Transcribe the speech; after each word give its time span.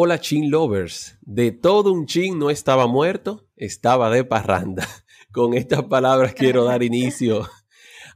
Hola 0.00 0.20
Chin 0.20 0.48
Lovers, 0.48 1.18
de 1.22 1.50
todo 1.50 1.92
un 1.92 2.06
chin 2.06 2.38
no 2.38 2.50
estaba 2.50 2.86
muerto, 2.86 3.48
estaba 3.56 4.10
de 4.10 4.22
parranda. 4.22 4.86
Con 5.32 5.54
estas 5.54 5.82
palabras 5.86 6.34
quiero 6.34 6.62
dar 6.62 6.84
inicio 6.84 7.48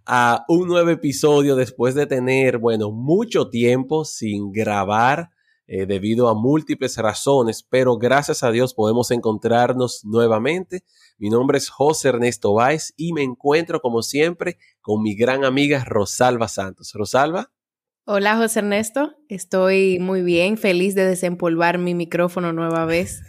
a 0.06 0.44
un 0.46 0.68
nuevo 0.68 0.90
episodio 0.90 1.56
después 1.56 1.96
de 1.96 2.06
tener, 2.06 2.58
bueno, 2.58 2.92
mucho 2.92 3.50
tiempo 3.50 4.04
sin 4.04 4.52
grabar 4.52 5.30
eh, 5.66 5.84
debido 5.84 6.28
a 6.28 6.34
múltiples 6.34 6.96
razones, 6.98 7.66
pero 7.68 7.98
gracias 7.98 8.44
a 8.44 8.52
Dios 8.52 8.74
podemos 8.74 9.10
encontrarnos 9.10 10.04
nuevamente. 10.04 10.84
Mi 11.18 11.30
nombre 11.30 11.58
es 11.58 11.68
José 11.68 12.10
Ernesto 12.10 12.54
Báez 12.54 12.94
y 12.96 13.12
me 13.12 13.24
encuentro 13.24 13.80
como 13.80 14.02
siempre 14.02 14.56
con 14.82 15.02
mi 15.02 15.16
gran 15.16 15.44
amiga 15.44 15.82
Rosalba 15.82 16.46
Santos. 16.46 16.92
Rosalba. 16.94 17.50
Hola 18.04 18.36
José 18.36 18.58
Ernesto, 18.58 19.14
estoy 19.28 20.00
muy 20.00 20.22
bien, 20.22 20.58
feliz 20.58 20.96
de 20.96 21.06
desempolvar 21.06 21.78
mi 21.78 21.94
micrófono 21.94 22.52
nueva 22.52 22.84
vez. 22.84 23.22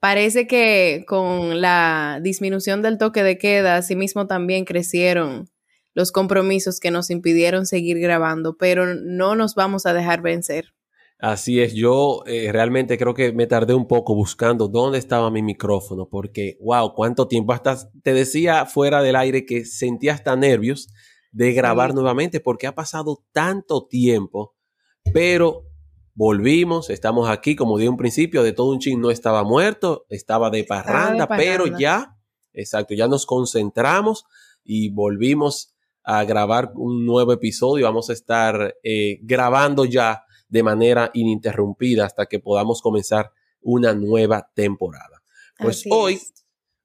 Parece 0.00 0.46
que 0.46 1.04
con 1.06 1.60
la 1.60 2.18
disminución 2.22 2.80
del 2.80 2.96
toque 2.96 3.22
de 3.22 3.36
queda, 3.36 3.76
asimismo 3.76 4.26
también 4.26 4.64
crecieron 4.64 5.50
los 5.92 6.12
compromisos 6.12 6.80
que 6.80 6.90
nos 6.90 7.10
impidieron 7.10 7.66
seguir 7.66 7.98
grabando, 7.98 8.56
pero 8.56 8.86
no 8.94 9.36
nos 9.36 9.54
vamos 9.54 9.84
a 9.84 9.92
dejar 9.92 10.22
vencer. 10.22 10.72
Así 11.18 11.60
es, 11.60 11.74
yo 11.74 12.22
eh, 12.24 12.50
realmente 12.52 12.96
creo 12.96 13.12
que 13.12 13.34
me 13.34 13.46
tardé 13.46 13.74
un 13.74 13.86
poco 13.86 14.14
buscando 14.14 14.68
dónde 14.68 14.96
estaba 14.96 15.30
mi 15.30 15.42
micrófono, 15.42 16.08
porque, 16.08 16.56
wow, 16.62 16.94
cuánto 16.94 17.28
tiempo. 17.28 17.52
Hasta 17.52 17.90
te 18.02 18.14
decía 18.14 18.64
fuera 18.64 19.02
del 19.02 19.16
aire 19.16 19.44
que 19.44 19.66
sentía 19.66 20.14
hasta 20.14 20.36
nervios 20.36 20.88
de 21.36 21.52
grabar 21.52 21.92
nuevamente 21.92 22.40
porque 22.40 22.66
ha 22.66 22.74
pasado 22.74 23.22
tanto 23.30 23.86
tiempo, 23.86 24.54
pero 25.12 25.66
volvimos, 26.14 26.88
estamos 26.88 27.28
aquí, 27.28 27.54
como 27.54 27.76
dije 27.76 27.90
un 27.90 27.98
principio, 27.98 28.42
de 28.42 28.54
todo 28.54 28.70
un 28.70 28.78
ching 28.78 28.98
no 28.98 29.10
estaba 29.10 29.44
muerto, 29.44 30.06
estaba 30.08 30.48
de 30.48 30.64
parranda, 30.64 31.28
pero 31.28 31.66
ya, 31.78 32.16
exacto, 32.54 32.94
ya 32.94 33.06
nos 33.06 33.26
concentramos 33.26 34.24
y 34.64 34.88
volvimos 34.88 35.74
a 36.02 36.24
grabar 36.24 36.72
un 36.74 37.04
nuevo 37.04 37.34
episodio. 37.34 37.84
Vamos 37.84 38.08
a 38.08 38.14
estar 38.14 38.74
eh, 38.82 39.18
grabando 39.20 39.84
ya 39.84 40.24
de 40.48 40.62
manera 40.62 41.10
ininterrumpida 41.12 42.06
hasta 42.06 42.24
que 42.24 42.40
podamos 42.40 42.80
comenzar 42.80 43.30
una 43.60 43.92
nueva 43.92 44.50
temporada. 44.54 45.20
Pues 45.58 45.84
hoy 45.90 46.18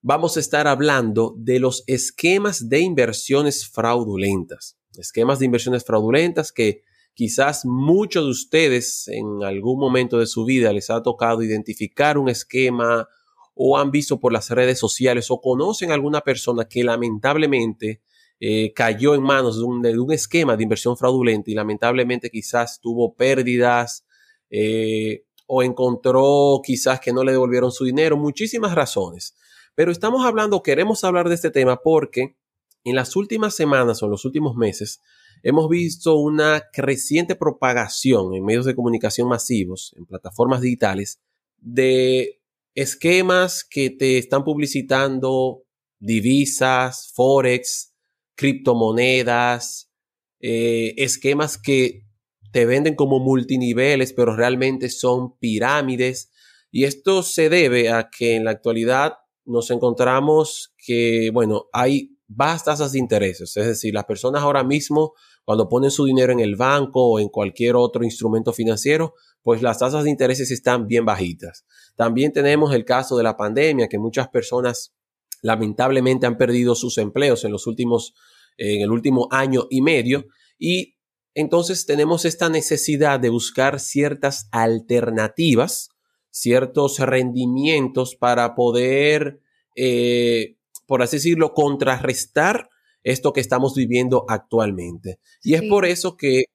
vamos 0.01 0.35
a 0.37 0.39
estar 0.39 0.67
hablando 0.67 1.35
de 1.37 1.59
los 1.59 1.83
esquemas 1.87 2.69
de 2.69 2.79
inversiones 2.79 3.67
fraudulentas. 3.67 4.77
Esquemas 4.97 5.39
de 5.39 5.45
inversiones 5.45 5.85
fraudulentas 5.85 6.51
que 6.51 6.83
quizás 7.13 7.65
muchos 7.65 8.25
de 8.25 8.31
ustedes 8.31 9.07
en 9.07 9.43
algún 9.43 9.79
momento 9.79 10.17
de 10.19 10.25
su 10.25 10.43
vida 10.43 10.73
les 10.73 10.89
ha 10.89 11.03
tocado 11.03 11.43
identificar 11.43 12.17
un 12.17 12.29
esquema 12.29 13.07
o 13.53 13.77
han 13.77 13.91
visto 13.91 14.19
por 14.19 14.33
las 14.33 14.49
redes 14.49 14.79
sociales 14.79 15.29
o 15.29 15.39
conocen 15.39 15.91
a 15.91 15.93
alguna 15.93 16.21
persona 16.21 16.65
que 16.65 16.83
lamentablemente 16.83 18.01
eh, 18.39 18.73
cayó 18.73 19.13
en 19.13 19.21
manos 19.21 19.59
de 19.59 19.99
un, 19.99 20.11
esquema 20.13 20.57
de 20.57 20.63
inversión 20.63 20.97
fraudulenta 20.97 21.51
y 21.51 21.53
lamentablemente 21.53 22.31
quizás 22.31 22.79
tuvo 22.81 23.13
pérdidas 23.13 24.03
eh, 24.49 25.25
o 25.45 25.61
encontró 25.61 26.59
quizás 26.63 26.99
que 26.99 27.13
no 27.13 27.23
le 27.23 27.33
devolvieron 27.33 27.71
su 27.71 27.85
dinero, 27.85 28.17
muchísimas 28.17 28.73
razones. 28.73 29.35
Pero 29.75 29.91
estamos 29.91 30.25
hablando, 30.25 30.63
queremos 30.63 31.03
hablar 31.03 31.29
de 31.29 31.35
este 31.35 31.51
tema 31.51 31.81
porque 31.81 32.35
en 32.83 32.95
las 32.95 33.15
últimas 33.15 33.55
semanas 33.55 34.01
o 34.01 34.05
en 34.05 34.11
los 34.11 34.25
últimos 34.25 34.55
meses 34.55 35.01
hemos 35.43 35.69
visto 35.69 36.15
una 36.17 36.63
creciente 36.71 37.35
propagación 37.35 38.33
en 38.33 38.43
medios 38.43 38.65
de 38.65 38.75
comunicación 38.75 39.27
masivos, 39.27 39.93
en 39.97 40.05
plataformas 40.05 40.61
digitales, 40.61 41.21
de 41.57 42.41
esquemas 42.75 43.63
que 43.63 43.89
te 43.89 44.17
están 44.17 44.43
publicitando 44.43 45.63
divisas, 45.99 47.11
forex, 47.13 47.93
criptomonedas, 48.35 49.91
eh, 50.39 50.93
esquemas 50.97 51.57
que 51.57 52.05
te 52.51 52.65
venden 52.65 52.95
como 52.95 53.19
multiniveles, 53.19 54.13
pero 54.13 54.35
realmente 54.35 54.89
son 54.89 55.37
pirámides. 55.37 56.31
Y 56.71 56.85
esto 56.85 57.23
se 57.23 57.49
debe 57.49 57.89
a 57.89 58.09
que 58.09 58.35
en 58.35 58.45
la 58.45 58.51
actualidad 58.51 59.13
nos 59.51 59.69
encontramos 59.71 60.73
que, 60.77 61.29
bueno, 61.33 61.65
hay 61.71 62.17
vastas 62.27 62.77
tasas 62.77 62.93
de 62.93 62.99
intereses. 62.99 63.55
Es 63.57 63.67
decir, 63.67 63.93
las 63.93 64.05
personas 64.05 64.41
ahora 64.43 64.63
mismo, 64.63 65.13
cuando 65.43 65.67
ponen 65.67 65.91
su 65.91 66.05
dinero 66.05 66.31
en 66.31 66.39
el 66.39 66.55
banco 66.55 67.05
o 67.05 67.19
en 67.19 67.29
cualquier 67.29 67.75
otro 67.75 68.03
instrumento 68.03 68.53
financiero, 68.53 69.13
pues 69.41 69.61
las 69.61 69.79
tasas 69.79 70.03
de 70.03 70.09
intereses 70.09 70.49
están 70.51 70.87
bien 70.87 71.05
bajitas. 71.05 71.65
También 71.95 72.31
tenemos 72.31 72.73
el 72.73 72.85
caso 72.85 73.17
de 73.17 73.23
la 73.23 73.35
pandemia, 73.35 73.87
que 73.87 73.97
muchas 73.97 74.29
personas 74.29 74.93
lamentablemente 75.41 76.25
han 76.25 76.37
perdido 76.37 76.75
sus 76.75 76.97
empleos 76.97 77.43
en 77.43 77.51
los 77.51 77.67
últimos, 77.67 78.13
en 78.57 78.81
el 78.81 78.91
último 78.91 79.27
año 79.31 79.67
y 79.69 79.81
medio. 79.81 80.25
Y 80.57 80.95
entonces 81.33 81.85
tenemos 81.85 82.25
esta 82.25 82.49
necesidad 82.49 83.19
de 83.19 83.29
buscar 83.29 83.79
ciertas 83.79 84.47
alternativas 84.51 85.89
ciertos 86.31 86.97
rendimientos 86.99 88.15
para 88.15 88.55
poder, 88.55 89.41
eh, 89.75 90.55
por 90.87 91.03
así 91.03 91.17
decirlo, 91.17 91.53
contrarrestar 91.53 92.69
esto 93.03 93.33
que 93.33 93.41
estamos 93.41 93.75
viviendo 93.75 94.25
actualmente. 94.27 95.19
Y 95.43 95.53
es 95.53 95.63
por 95.63 95.85
eso 95.85 96.17
que 96.17 96.45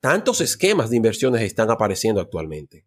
tantos 0.00 0.40
esquemas 0.40 0.90
de 0.90 0.96
inversiones 0.96 1.42
están 1.42 1.70
apareciendo 1.70 2.20
actualmente. 2.20 2.84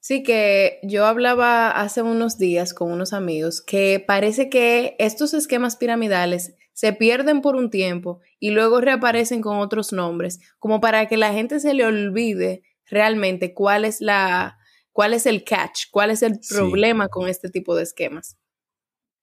Sí, 0.00 0.22
que 0.22 0.80
yo 0.82 1.06
hablaba 1.06 1.70
hace 1.70 2.02
unos 2.02 2.36
días 2.36 2.74
con 2.74 2.90
unos 2.90 3.12
amigos 3.12 3.62
que 3.62 4.02
parece 4.04 4.48
que 4.48 4.96
estos 4.98 5.32
esquemas 5.32 5.76
piramidales 5.76 6.56
se 6.72 6.92
pierden 6.92 7.40
por 7.40 7.54
un 7.54 7.70
tiempo 7.70 8.20
y 8.40 8.50
luego 8.50 8.80
reaparecen 8.80 9.40
con 9.40 9.58
otros 9.58 9.92
nombres, 9.92 10.40
como 10.58 10.80
para 10.80 11.06
que 11.06 11.16
la 11.16 11.32
gente 11.32 11.60
se 11.60 11.74
le 11.74 11.84
olvide 11.84 12.62
realmente 12.84 13.54
cuál 13.54 13.84
es 13.84 14.00
la, 14.00 14.58
¿Cuál 14.92 15.14
es 15.14 15.26
el 15.26 15.44
catch? 15.44 15.84
¿Cuál 15.90 16.10
es 16.10 16.22
el 16.22 16.38
problema 16.48 17.08
con 17.08 17.28
este 17.28 17.48
tipo 17.48 17.74
de 17.74 17.82
esquemas? 17.82 18.36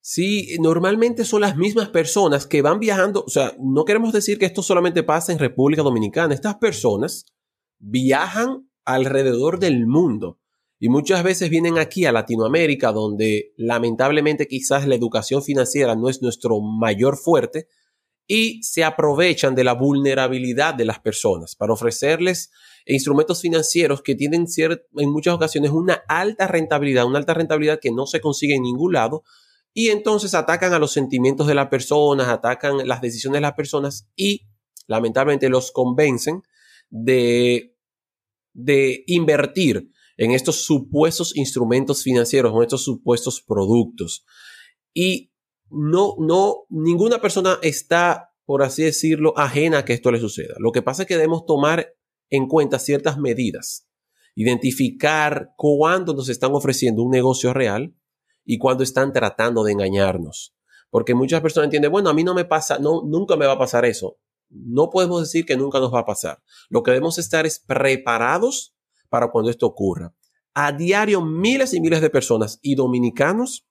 Sí, 0.02 0.56
normalmente 0.60 1.24
son 1.24 1.42
las 1.42 1.56
mismas 1.56 1.90
personas 1.90 2.46
que 2.46 2.62
van 2.62 2.80
viajando, 2.80 3.22
o 3.22 3.28
sea, 3.28 3.54
no 3.60 3.84
queremos 3.84 4.14
decir 4.14 4.38
que 4.38 4.46
esto 4.46 4.62
solamente 4.62 5.02
pasa 5.02 5.30
en 5.30 5.38
República 5.38 5.82
Dominicana, 5.82 6.32
estas 6.32 6.56
personas 6.56 7.26
viajan 7.78 8.66
alrededor 8.86 9.58
del 9.58 9.86
mundo 9.86 10.40
y 10.78 10.88
muchas 10.88 11.22
veces 11.22 11.50
vienen 11.50 11.76
aquí 11.76 12.06
a 12.06 12.12
Latinoamérica, 12.12 12.92
donde 12.92 13.52
lamentablemente 13.58 14.48
quizás 14.48 14.88
la 14.88 14.94
educación 14.94 15.42
financiera 15.42 15.94
no 15.94 16.08
es 16.08 16.22
nuestro 16.22 16.60
mayor 16.60 17.18
fuerte, 17.18 17.68
y 18.32 18.62
se 18.62 18.84
aprovechan 18.84 19.56
de 19.56 19.64
la 19.64 19.72
vulnerabilidad 19.72 20.72
de 20.74 20.84
las 20.84 21.00
personas 21.00 21.56
para 21.56 21.72
ofrecerles 21.72 22.52
instrumentos 22.86 23.40
financieros 23.40 24.02
que 24.02 24.14
tienen 24.14 24.46
en 24.56 25.10
muchas 25.10 25.34
ocasiones 25.34 25.72
una 25.72 26.04
alta 26.06 26.46
rentabilidad, 26.46 27.06
una 27.06 27.18
alta 27.18 27.34
rentabilidad 27.34 27.80
que 27.80 27.90
no 27.90 28.06
se 28.06 28.20
consigue 28.20 28.54
en 28.54 28.62
ningún 28.62 28.92
lado, 28.92 29.24
y 29.74 29.88
entonces 29.88 30.34
atacan 30.34 30.72
a 30.72 30.78
los 30.78 30.92
sentimientos 30.92 31.48
de 31.48 31.56
las 31.56 31.66
personas, 31.70 32.28
atacan 32.28 32.86
las 32.86 33.00
decisiones 33.00 33.38
de 33.38 33.40
las 33.40 33.54
personas 33.54 34.08
y 34.14 34.46
lamentablemente 34.86 35.48
los 35.48 35.72
convencen 35.72 36.44
de, 36.88 37.74
de 38.52 39.02
invertir 39.08 39.90
en 40.16 40.30
estos 40.30 40.64
supuestos 40.64 41.36
instrumentos 41.36 42.04
financieros, 42.04 42.54
en 42.54 42.62
estos 42.62 42.84
supuestos 42.84 43.42
productos. 43.42 44.24
Y 44.94 45.29
no, 45.70 46.16
no, 46.18 46.66
ninguna 46.68 47.20
persona 47.20 47.58
está, 47.62 48.32
por 48.44 48.62
así 48.62 48.82
decirlo, 48.82 49.34
ajena 49.36 49.78
a 49.78 49.84
que 49.84 49.92
esto 49.92 50.10
le 50.10 50.20
suceda. 50.20 50.54
Lo 50.58 50.72
que 50.72 50.82
pasa 50.82 51.02
es 51.02 51.08
que 51.08 51.14
debemos 51.14 51.46
tomar 51.46 51.94
en 52.28 52.46
cuenta 52.48 52.78
ciertas 52.78 53.18
medidas, 53.18 53.88
identificar 54.34 55.50
cuándo 55.56 56.14
nos 56.14 56.28
están 56.28 56.52
ofreciendo 56.52 57.02
un 57.02 57.10
negocio 57.10 57.52
real 57.52 57.94
y 58.44 58.58
cuándo 58.58 58.82
están 58.82 59.12
tratando 59.12 59.64
de 59.64 59.72
engañarnos. 59.72 60.54
Porque 60.90 61.14
muchas 61.14 61.40
personas 61.40 61.66
entienden, 61.66 61.92
bueno, 61.92 62.10
a 62.10 62.14
mí 62.14 62.24
no 62.24 62.34
me 62.34 62.44
pasa, 62.44 62.78
no, 62.78 63.02
nunca 63.04 63.36
me 63.36 63.46
va 63.46 63.52
a 63.52 63.58
pasar 63.58 63.84
eso. 63.84 64.18
No 64.48 64.90
podemos 64.90 65.20
decir 65.20 65.46
que 65.46 65.56
nunca 65.56 65.78
nos 65.78 65.94
va 65.94 66.00
a 66.00 66.06
pasar. 66.06 66.42
Lo 66.68 66.82
que 66.82 66.90
debemos 66.90 67.18
estar 67.18 67.46
es 67.46 67.60
preparados 67.60 68.74
para 69.08 69.30
cuando 69.30 69.50
esto 69.50 69.66
ocurra. 69.66 70.14
A 70.52 70.72
diario, 70.72 71.24
miles 71.24 71.74
y 71.74 71.80
miles 71.80 72.00
de 72.00 72.10
personas 72.10 72.58
y 72.60 72.74
dominicanos 72.74 73.68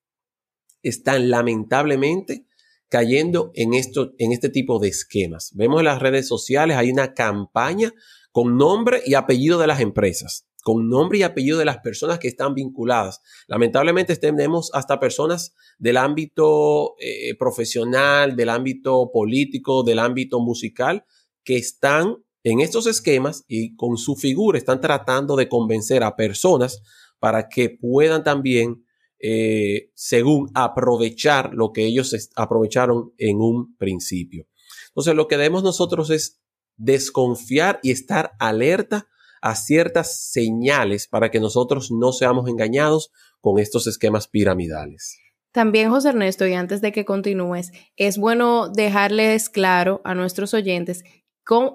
están 0.83 1.29
lamentablemente 1.29 2.45
cayendo 2.89 3.51
en, 3.53 3.73
esto, 3.73 4.13
en 4.17 4.31
este 4.31 4.49
tipo 4.49 4.79
de 4.79 4.89
esquemas. 4.89 5.51
Vemos 5.53 5.79
en 5.79 5.85
las 5.85 6.01
redes 6.01 6.27
sociales, 6.27 6.77
hay 6.77 6.91
una 6.91 7.13
campaña 7.13 7.93
con 8.31 8.57
nombre 8.57 9.01
y 9.05 9.13
apellido 9.13 9.59
de 9.59 9.67
las 9.67 9.79
empresas, 9.79 10.47
con 10.63 10.89
nombre 10.89 11.19
y 11.19 11.23
apellido 11.23 11.57
de 11.57 11.65
las 11.65 11.79
personas 11.79 12.19
que 12.19 12.27
están 12.27 12.53
vinculadas. 12.53 13.21
Lamentablemente 13.47 14.15
tenemos 14.15 14.71
hasta 14.73 14.99
personas 14.99 15.53
del 15.77 15.97
ámbito 15.97 16.95
eh, 16.99 17.35
profesional, 17.37 18.35
del 18.35 18.49
ámbito 18.49 19.11
político, 19.11 19.83
del 19.83 19.99
ámbito 19.99 20.39
musical, 20.39 21.05
que 21.43 21.57
están 21.57 22.17
en 22.43 22.61
estos 22.61 22.87
esquemas 22.87 23.43
y 23.47 23.75
con 23.75 23.97
su 23.97 24.15
figura 24.15 24.57
están 24.57 24.81
tratando 24.81 25.35
de 25.35 25.49
convencer 25.49 26.03
a 26.03 26.15
personas 26.15 26.81
para 27.19 27.49
que 27.49 27.69
puedan 27.69 28.23
también, 28.23 28.85
eh, 29.19 29.92
según 29.95 30.50
aprovechar 30.54 31.54
lo 31.54 31.71
que 31.71 31.86
ellos 31.86 32.31
aprovecharon 32.36 33.13
en 33.18 33.42
un 33.42 33.75
principio. 33.75 34.48
Entonces, 34.89 35.16
lo 35.16 35.27
que 35.27 35.38
debemos 35.38 35.63
nosotros 35.63 36.10
es 36.10 36.39
desconfiar 36.77 37.80
y 37.83 37.92
estar 37.92 38.31
alerta 38.39 39.07
a 39.42 39.56
ciertas 39.56 40.31
señales 40.31 41.07
para 41.07 41.31
que 41.31 41.39
nosotros 41.39 41.92
no 41.92 42.12
seamos 42.12 42.50
engañados 42.50 43.12
con 43.42 43.60
estos 43.60 43.88
esquemas 43.88 44.27
piramidales. 44.27 45.18
También, 45.51 45.89
José 45.89 46.10
Ernesto, 46.10 46.45
y 46.45 46.54
antes 46.54 46.81
de 46.81 46.92
que 46.92 47.06
continúes, 47.06 47.72
es 47.95 48.18
bueno 48.18 48.69
dejarles 48.69 49.50
claro 49.50 50.01
a 50.04 50.13
nuestros 50.13 50.54
oyentes 50.54 51.04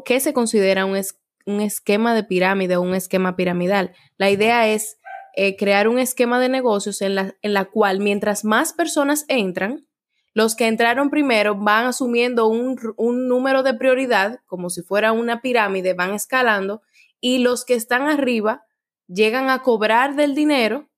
qué 0.05 0.21
se 0.21 0.33
considera 0.33 0.85
un, 0.85 1.01
un 1.47 1.61
esquema 1.61 2.15
de 2.15 2.25
pirámide 2.25 2.77
o 2.77 2.83
un 2.83 2.95
esquema 2.95 3.35
piramidal. 3.35 3.93
La 4.17 4.31
idea 4.31 4.69
es 4.69 4.99
eh, 5.37 5.57
crear 5.57 5.89
un 5.89 5.99
esquema 5.99 6.41
de 6.41 6.49
negocios 6.49 7.03
en 7.03 7.15
la, 7.15 7.37
en 7.43 7.53
la 7.53 7.67
cual 7.67 8.01
mientras 8.01 8.45
más 8.45 8.73
personas 8.73 9.25
entran, 9.29 9.87
los 10.33 10.57
que 10.57 10.67
entraron 10.67 11.11
primero 11.11 11.55
van 11.55 11.87
asumiendo 11.87 12.49
un, 12.49 12.79
un, 12.97 13.29
número 13.29 13.63
de 13.63 13.75
prioridad, 13.75 14.41
como 14.47 14.69
si 14.69 14.83
fuera 14.83 15.13
una 15.13 15.41
pirámide, 15.41 15.95
van 15.95 16.13
escalando, 16.13 16.83
y 17.21 17.39
los 17.39 17.65
que 17.65 17.75
están 17.75 18.03
arriba 18.09 18.65
llegan 19.07 19.51
a 19.51 19.63
cobrar 19.63 20.17
del 20.17 20.35
dinero 20.35 20.89